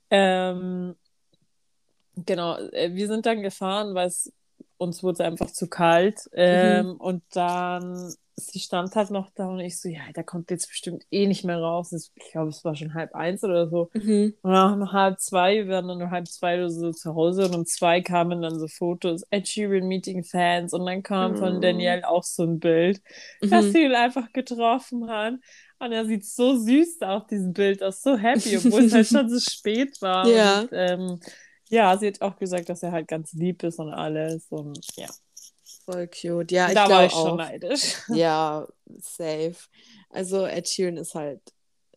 Ähm, 0.09 0.95
genau, 2.15 2.57
äh, 2.57 2.93
wir 2.93 3.07
sind 3.07 3.25
dann 3.25 3.41
gefahren, 3.41 3.93
weil 3.93 4.07
es 4.07 4.31
uns 4.77 5.03
wurde 5.03 5.23
einfach 5.25 5.51
zu 5.51 5.67
kalt. 5.67 6.29
Ähm, 6.33 6.95
Und 6.99 7.23
dann, 7.31 8.13
sie 8.35 8.59
stand 8.59 8.95
halt 8.95 9.09
noch 9.09 9.31
da 9.31 9.47
und 9.47 9.59
ich 9.59 9.79
so, 9.81 9.89
ja, 9.89 10.01
der 10.15 10.23
kommt 10.23 10.51
jetzt 10.51 10.67
bestimmt 10.67 11.03
eh 11.09 11.25
nicht 11.25 11.43
mehr 11.43 11.57
raus. 11.59 11.91
Es- 11.91 12.11
Ich 12.15 12.31
glaube, 12.31 12.49
es 12.49 12.63
war 12.63 12.75
schon 12.75 12.93
halb 12.93 13.15
eins 13.15 13.43
oder 13.43 13.67
so. 13.69 13.89
Mhm. 13.93 14.35
Und 14.41 14.51
dann 14.51 14.79
um 14.81 14.91
halb 14.91 15.19
zwei, 15.19 15.55
wir 15.65 15.69
waren 15.69 15.87
dann 15.87 16.01
um 16.01 16.11
halb 16.11 16.27
zwei 16.27 16.57
oder 16.57 16.69
so 16.69 16.91
zu 16.91 17.15
Hause 17.15 17.45
und 17.45 17.55
um 17.55 17.65
zwei 17.65 18.01
kamen 18.01 18.41
dann 18.43 18.59
so 18.59 18.67
Fotos, 18.67 19.23
Ed 19.31 19.47
Sheeran 19.47 19.87
Meeting 19.87 20.23
Fans 20.23 20.73
und 20.73 20.85
dann 20.85 21.01
kam 21.01 21.33
Oh. 21.33 21.37
von 21.37 21.59
Danielle 21.61 22.07
auch 22.07 22.23
so 22.23 22.43
ein 22.43 22.59
Bild, 22.59 23.01
dass 23.41 23.65
Mhm. 23.65 23.71
sie 23.71 23.83
ihn 23.85 23.95
einfach 23.95 24.31
getroffen 24.31 25.09
hat. 25.09 25.33
Und 25.79 25.91
er 25.91 26.05
sieht 26.05 26.25
so 26.25 26.55
süß 26.55 27.01
auf 27.03 27.27
diesem 27.27 27.53
Bild 27.53 27.83
aus, 27.83 28.01
so 28.01 28.17
happy, 28.17 28.57
obwohl 28.57 28.83
es 28.85 28.93
halt 28.93 29.07
schon 29.07 29.29
so 29.29 29.39
spät 29.39 30.01
war. 30.01 30.27
Ja. 30.27 30.61
Und, 30.61 30.69
ähm, 30.73 31.19
ja, 31.69 31.97
sie 31.97 32.07
hat 32.07 32.21
auch 32.21 32.37
gesagt, 32.37 32.69
dass 32.69 32.83
er 32.83 32.91
halt 32.91 33.07
ganz 33.07 33.33
lieb 33.33 33.63
ist 33.63 33.79
und 33.79 33.91
alles. 33.93 34.45
Und 34.49 34.79
ja, 34.95 35.07
Voll 35.85 36.07
cute. 36.07 36.51
Ja, 36.51 36.67
ich 36.69 36.73
da 36.75 36.89
war 36.89 37.05
ich 37.05 37.11
schon 37.11 37.31
auch. 37.31 37.37
neidisch. 37.37 37.95
Ja, 38.09 38.67
safe. 38.99 39.55
Also 40.09 40.45
Ed 40.45 40.67
Sheeran 40.67 40.97
ist 40.97 41.15
halt 41.15 41.41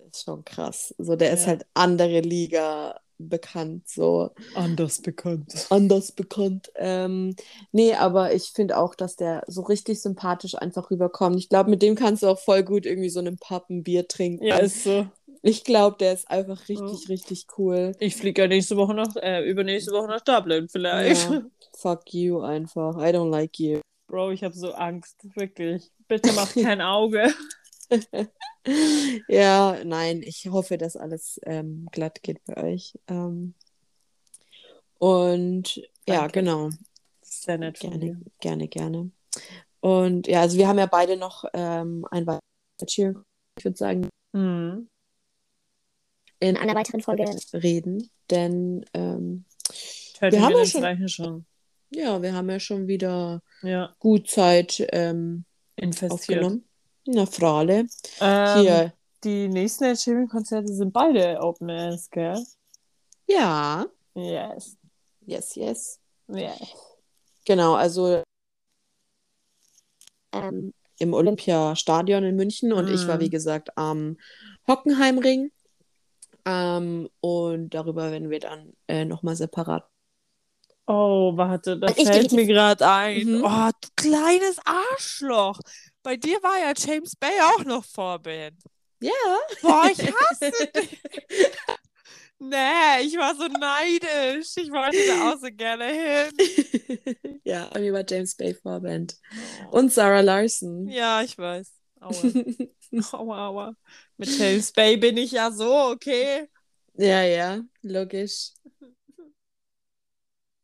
ist 0.08 0.24
schon 0.24 0.44
krass. 0.44 0.94
So, 0.98 1.16
der 1.16 1.32
ist 1.32 1.42
Ja. 1.42 1.48
halt 1.48 1.66
andere 1.74 2.20
Liga 2.20 2.98
bekannt, 3.18 3.86
so 3.86 4.30
Anders 4.54 5.02
bekannt. 5.02 5.66
anders 5.68 6.12
bekannt. 6.12 6.72
Ähm, 6.76 7.36
nee, 7.70 7.94
aber 7.94 8.32
ich 8.32 8.52
finde 8.52 8.78
auch, 8.78 8.94
dass 8.94 9.16
der 9.16 9.42
so 9.46 9.60
richtig 9.60 10.00
sympathisch 10.00 10.54
einfach 10.54 10.90
rüberkommt. 10.90 11.36
Ich 11.36 11.50
glaube, 11.50 11.68
mit 11.68 11.82
dem 11.82 11.96
kannst 11.96 12.22
du 12.22 12.28
auch 12.28 12.38
voll 12.38 12.62
gut 12.62 12.86
irgendwie 12.86 13.10
so 13.10 13.20
einen 13.20 13.36
Pub 13.36 13.68
ein 13.68 13.82
Bier 13.82 14.08
trinken. 14.08 14.44
Ja, 14.44 14.56
ist 14.56 14.84
so. 14.84 15.06
Ich 15.42 15.64
glaube, 15.64 15.96
der 15.98 16.12
ist 16.12 16.30
einfach 16.30 16.68
richtig, 16.68 17.08
richtig 17.08 17.46
cool. 17.56 17.92
Ich 17.98 18.16
fliege 18.16 18.42
ja 18.42 18.48
nächste 18.48 18.76
Woche 18.76 18.94
nach, 18.94 19.16
äh, 19.16 19.48
übernächste 19.48 19.92
Woche 19.92 20.08
nach 20.08 20.20
Dublin 20.20 20.68
vielleicht. 20.68 21.30
Ja, 21.30 21.42
fuck 21.76 22.12
you 22.12 22.40
einfach. 22.40 22.96
I 22.96 23.14
don't 23.14 23.30
like 23.30 23.58
you. 23.58 23.80
Bro, 24.06 24.32
ich 24.32 24.44
habe 24.44 24.54
so 24.54 24.72
Angst, 24.72 25.16
wirklich. 25.34 25.90
Bitte 26.08 26.32
mach 26.32 26.52
kein 26.54 26.80
Auge. 26.80 27.32
Ja, 29.26 29.78
nein, 29.84 30.22
ich 30.22 30.50
hoffe, 30.50 30.76
dass 30.76 30.94
alles 30.94 31.40
ähm, 31.44 31.88
glatt 31.92 32.22
geht 32.22 32.44
bei 32.44 32.62
euch. 32.62 32.98
Ähm, 33.08 33.54
und 34.98 35.76
ja, 36.06 36.28
Danke. 36.28 36.32
genau. 36.40 36.68
Sehr 37.22 37.56
nett 37.56 37.80
Gerne, 37.80 38.20
gerne, 38.38 38.68
gerne. 38.68 39.10
Und 39.80 40.26
ja, 40.26 40.42
also 40.42 40.58
wir 40.58 40.68
haben 40.68 40.78
ja 40.78 40.84
beide 40.84 41.16
noch 41.16 41.44
ähm, 41.54 42.06
ein 42.10 42.26
weiteres 42.26 42.42
ich 43.58 43.64
würde 43.64 43.78
sagen, 43.78 44.10
Mhm. 44.32 44.88
In 46.40 46.56
einer 46.56 46.74
weiteren 46.74 47.00
Folge. 47.02 47.24
reden, 47.52 48.10
denn 48.30 48.84
ähm, 48.94 49.44
Wir 50.20 50.42
haben 50.42 50.56
ja 50.56 50.64
schon- 50.66 51.08
schon. 51.08 51.46
ja, 51.90 52.20
wir 52.22 52.34
haben 52.34 52.50
ja 52.50 52.58
schon 52.60 52.86
wieder 52.88 53.42
Ja, 53.62 53.94
gut 53.98 54.28
Zeit 54.28 54.84
ähm, 54.92 55.44
aufgenommen. 56.08 56.64
Na, 57.06 57.26
Frale. 57.26 57.86
Ähm, 58.20 58.60
Hier, 58.60 58.92
Die 59.24 59.48
nächsten 59.48 59.84
Achievement-Konzerte 59.84 60.72
sind 60.72 60.92
beide 60.92 61.38
Open 61.40 61.68
Airs, 61.68 62.08
gell? 62.10 62.42
ja, 63.28 63.86
Yes. 64.14 64.76
yes, 65.26 65.54
yes. 65.56 66.00
Yes. 66.28 66.58
Genau, 67.44 67.74
also 67.74 68.22
Ähm, 70.32 70.72
im 70.98 71.12
Olympiastadion 71.14 72.22
in 72.24 72.36
München 72.36 72.72
und 72.72 72.88
ich 72.88 73.06
war, 73.08 73.16
Mhm. 73.16 73.20
wie 73.20 73.30
gesagt, 73.30 73.76
am 73.76 74.16
Hockenheimring. 74.68 75.50
Ähm, 76.44 77.08
und 77.20 77.70
darüber 77.70 78.10
werden 78.10 78.30
wir 78.30 78.40
dann 78.40 78.72
äh, 78.88 79.04
nochmal 79.04 79.36
separat. 79.36 79.86
Oh, 80.86 81.36
warte, 81.36 81.78
das 81.78 81.96
Ich 81.96 82.08
fällt 82.08 82.32
mir 82.32 82.46
gerade 82.46 82.86
ein. 82.88 83.26
Mhm. 83.26 83.44
Oh, 83.44 83.70
du 83.80 83.88
kleines 83.96 84.58
Arschloch. 84.64 85.60
Bei 86.02 86.16
dir 86.16 86.42
war 86.42 86.58
ja 86.58 86.72
James 86.76 87.14
Bay 87.16 87.30
auch 87.54 87.64
noch 87.64 87.84
Vorband. 87.84 88.56
Ja. 89.00 89.10
Boah, 89.62 89.88
ich 89.90 89.98
hasse 90.12 90.50
dich. 90.50 91.00
Nee, 92.42 93.02
ich 93.02 93.16
war 93.18 93.34
so 93.34 93.46
neidisch. 93.46 94.56
Ich 94.56 94.70
wollte 94.70 94.96
da 95.06 95.30
auch 95.30 95.38
so 95.38 95.48
gerne 95.52 95.84
hin. 95.84 97.40
ja, 97.44 97.68
bei 97.72 97.80
mir 97.80 97.92
war 97.92 98.04
James 98.08 98.34
Bay 98.34 98.54
Vorband. 98.54 99.14
Und 99.70 99.92
Sarah 99.92 100.20
Larson. 100.20 100.88
Ja, 100.88 101.22
ich 101.22 101.36
weiß. 101.36 101.70
Aua. 102.00 102.12
Aua, 103.12 103.46
aua. 103.46 103.74
Mit 104.20 104.36
Tails 104.38 104.70
Bay 104.72 104.98
bin 104.98 105.16
ich 105.16 105.32
ja 105.32 105.50
so, 105.50 105.74
okay. 105.92 106.46
Ja, 106.94 107.22
ja, 107.22 107.62
logisch. 107.80 108.50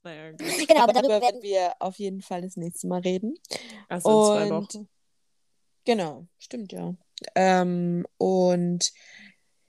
Naja, 0.03 0.31
gut. 0.33 0.69
Genau, 0.69 0.83
aber 0.83 0.93
darüber 0.93 1.21
werden 1.23 1.43
wir 1.43 1.73
auf 1.81 1.97
jeden 1.99 2.21
Fall 2.21 2.43
das 2.43 2.57
nächste 2.57 2.87
Mal 2.87 3.01
reden. 3.01 3.35
Also 3.89 4.09
in 4.11 4.27
zwei 4.27 4.55
Und- 4.55 4.75
Wochen. 4.75 4.89
Genau, 5.87 6.27
stimmt 6.39 6.73
ja. 6.73 6.95
Ähm, 7.35 8.05
und 8.19 8.93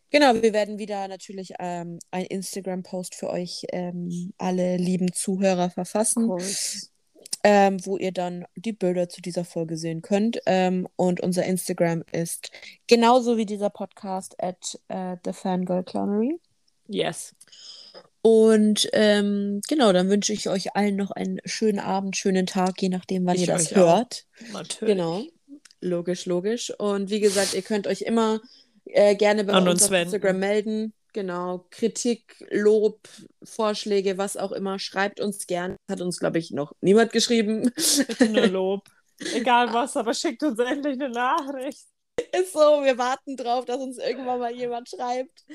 genau, 0.10 0.34
wir 0.34 0.52
werden 0.52 0.80
wieder 0.80 1.08
natürlich 1.08 1.54
ähm, 1.60 2.00
ein 2.12 2.26
Instagram-Post 2.26 3.16
für 3.16 3.30
euch 3.30 3.66
ähm, 3.72 4.34
alle 4.38 4.76
lieben 4.78 5.14
Zuhörer 5.14 5.70
verfassen, 5.70 6.28
Course. 6.28 6.90
Ähm, 7.50 7.78
wo 7.86 7.96
ihr 7.96 8.12
dann 8.12 8.46
die 8.58 8.74
Bilder 8.74 9.08
zu 9.08 9.22
dieser 9.22 9.46
Folge 9.46 9.78
sehen 9.78 10.02
könnt. 10.02 10.38
Ähm, 10.46 10.86
und 10.98 11.22
unser 11.22 11.46
Instagram 11.46 12.04
ist 12.12 12.52
genauso 12.88 13.38
wie 13.38 13.46
dieser 13.46 13.70
Podcast 13.70 14.36
at 14.44 14.78
äh, 14.90 15.16
The 15.24 15.32
Fangirl 15.32 15.86
Clownery. 15.86 16.42
Yes. 16.90 17.34
Und 18.22 18.90
ähm, 18.92 19.62
genau, 19.70 19.94
dann 19.94 20.10
wünsche 20.10 20.34
ich 20.34 20.50
euch 20.50 20.76
allen 20.76 20.98
noch 20.98 21.12
einen 21.12 21.40
schönen 21.46 21.80
Abend, 21.80 22.18
schönen 22.18 22.48
Tag, 22.48 22.82
je 22.82 22.90
nachdem, 22.90 23.26
wann 23.26 23.36
Ich 23.36 23.42
ihr 23.44 23.48
das 23.48 23.72
auch. 23.72 23.78
hört. 23.78 24.26
Natürlich. 24.52 24.96
Genau. 24.98 25.22
Logisch, 25.80 26.26
logisch. 26.26 26.74
Und 26.78 27.10
wie 27.10 27.22
gesagt, 27.22 27.54
ihr 27.54 27.62
könnt 27.62 27.88
euch 27.88 28.02
immer 28.02 28.42
äh, 28.84 29.16
gerne 29.16 29.46
bei 29.46 29.54
An 29.54 29.70
uns 29.70 29.84
uns 29.84 29.92
auf. 29.92 29.98
Instagram 29.98 30.40
melden. 30.40 30.94
Genau. 31.14 31.66
Kritik, 31.72 32.46
Lob, 32.52 33.08
Vorschläge, 33.44 34.18
was 34.18 34.38
auch 34.38 34.52
immer. 34.52 34.80
Schreibt 34.80 35.20
uns 35.20 35.48
gern. 35.48 35.76
Hat 35.90 36.02
uns, 36.02 36.20
glaube 36.20 36.38
ich, 36.38 36.52
noch 36.52 36.74
niemand 36.82 37.12
geschrieben. 37.12 37.72
Bitte 38.08 38.30
nur 38.30 38.48
Lob. 38.48 38.88
Egal 39.34 39.74
was, 39.74 39.98
aber 39.98 40.14
schickt 40.14 40.44
uns 40.44 40.60
endlich 40.60 40.94
eine 40.94 41.10
Nachricht. 41.10 41.86
Ist 42.32 42.54
so, 42.54 42.84
wir 42.84 42.98
warten 42.98 43.36
drauf, 43.36 43.66
dass 43.66 43.78
uns 43.78 43.98
irgendwann 43.98 44.40
mal 44.40 44.54
jemand 44.54 44.90
schreibt. 44.90 45.46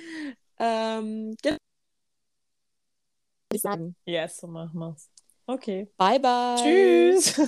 Ähm, 0.59 1.37
genau. 1.43 1.57
Ich 3.53 3.61
sagen. 3.61 3.95
Yes, 4.07 4.38
so 4.38 4.47
machen 4.47 4.79
wir's. 4.79 5.11
Okay. 5.47 5.88
Bye, 5.97 6.19
bye. 6.19 6.57
Tschüss. 6.57 7.41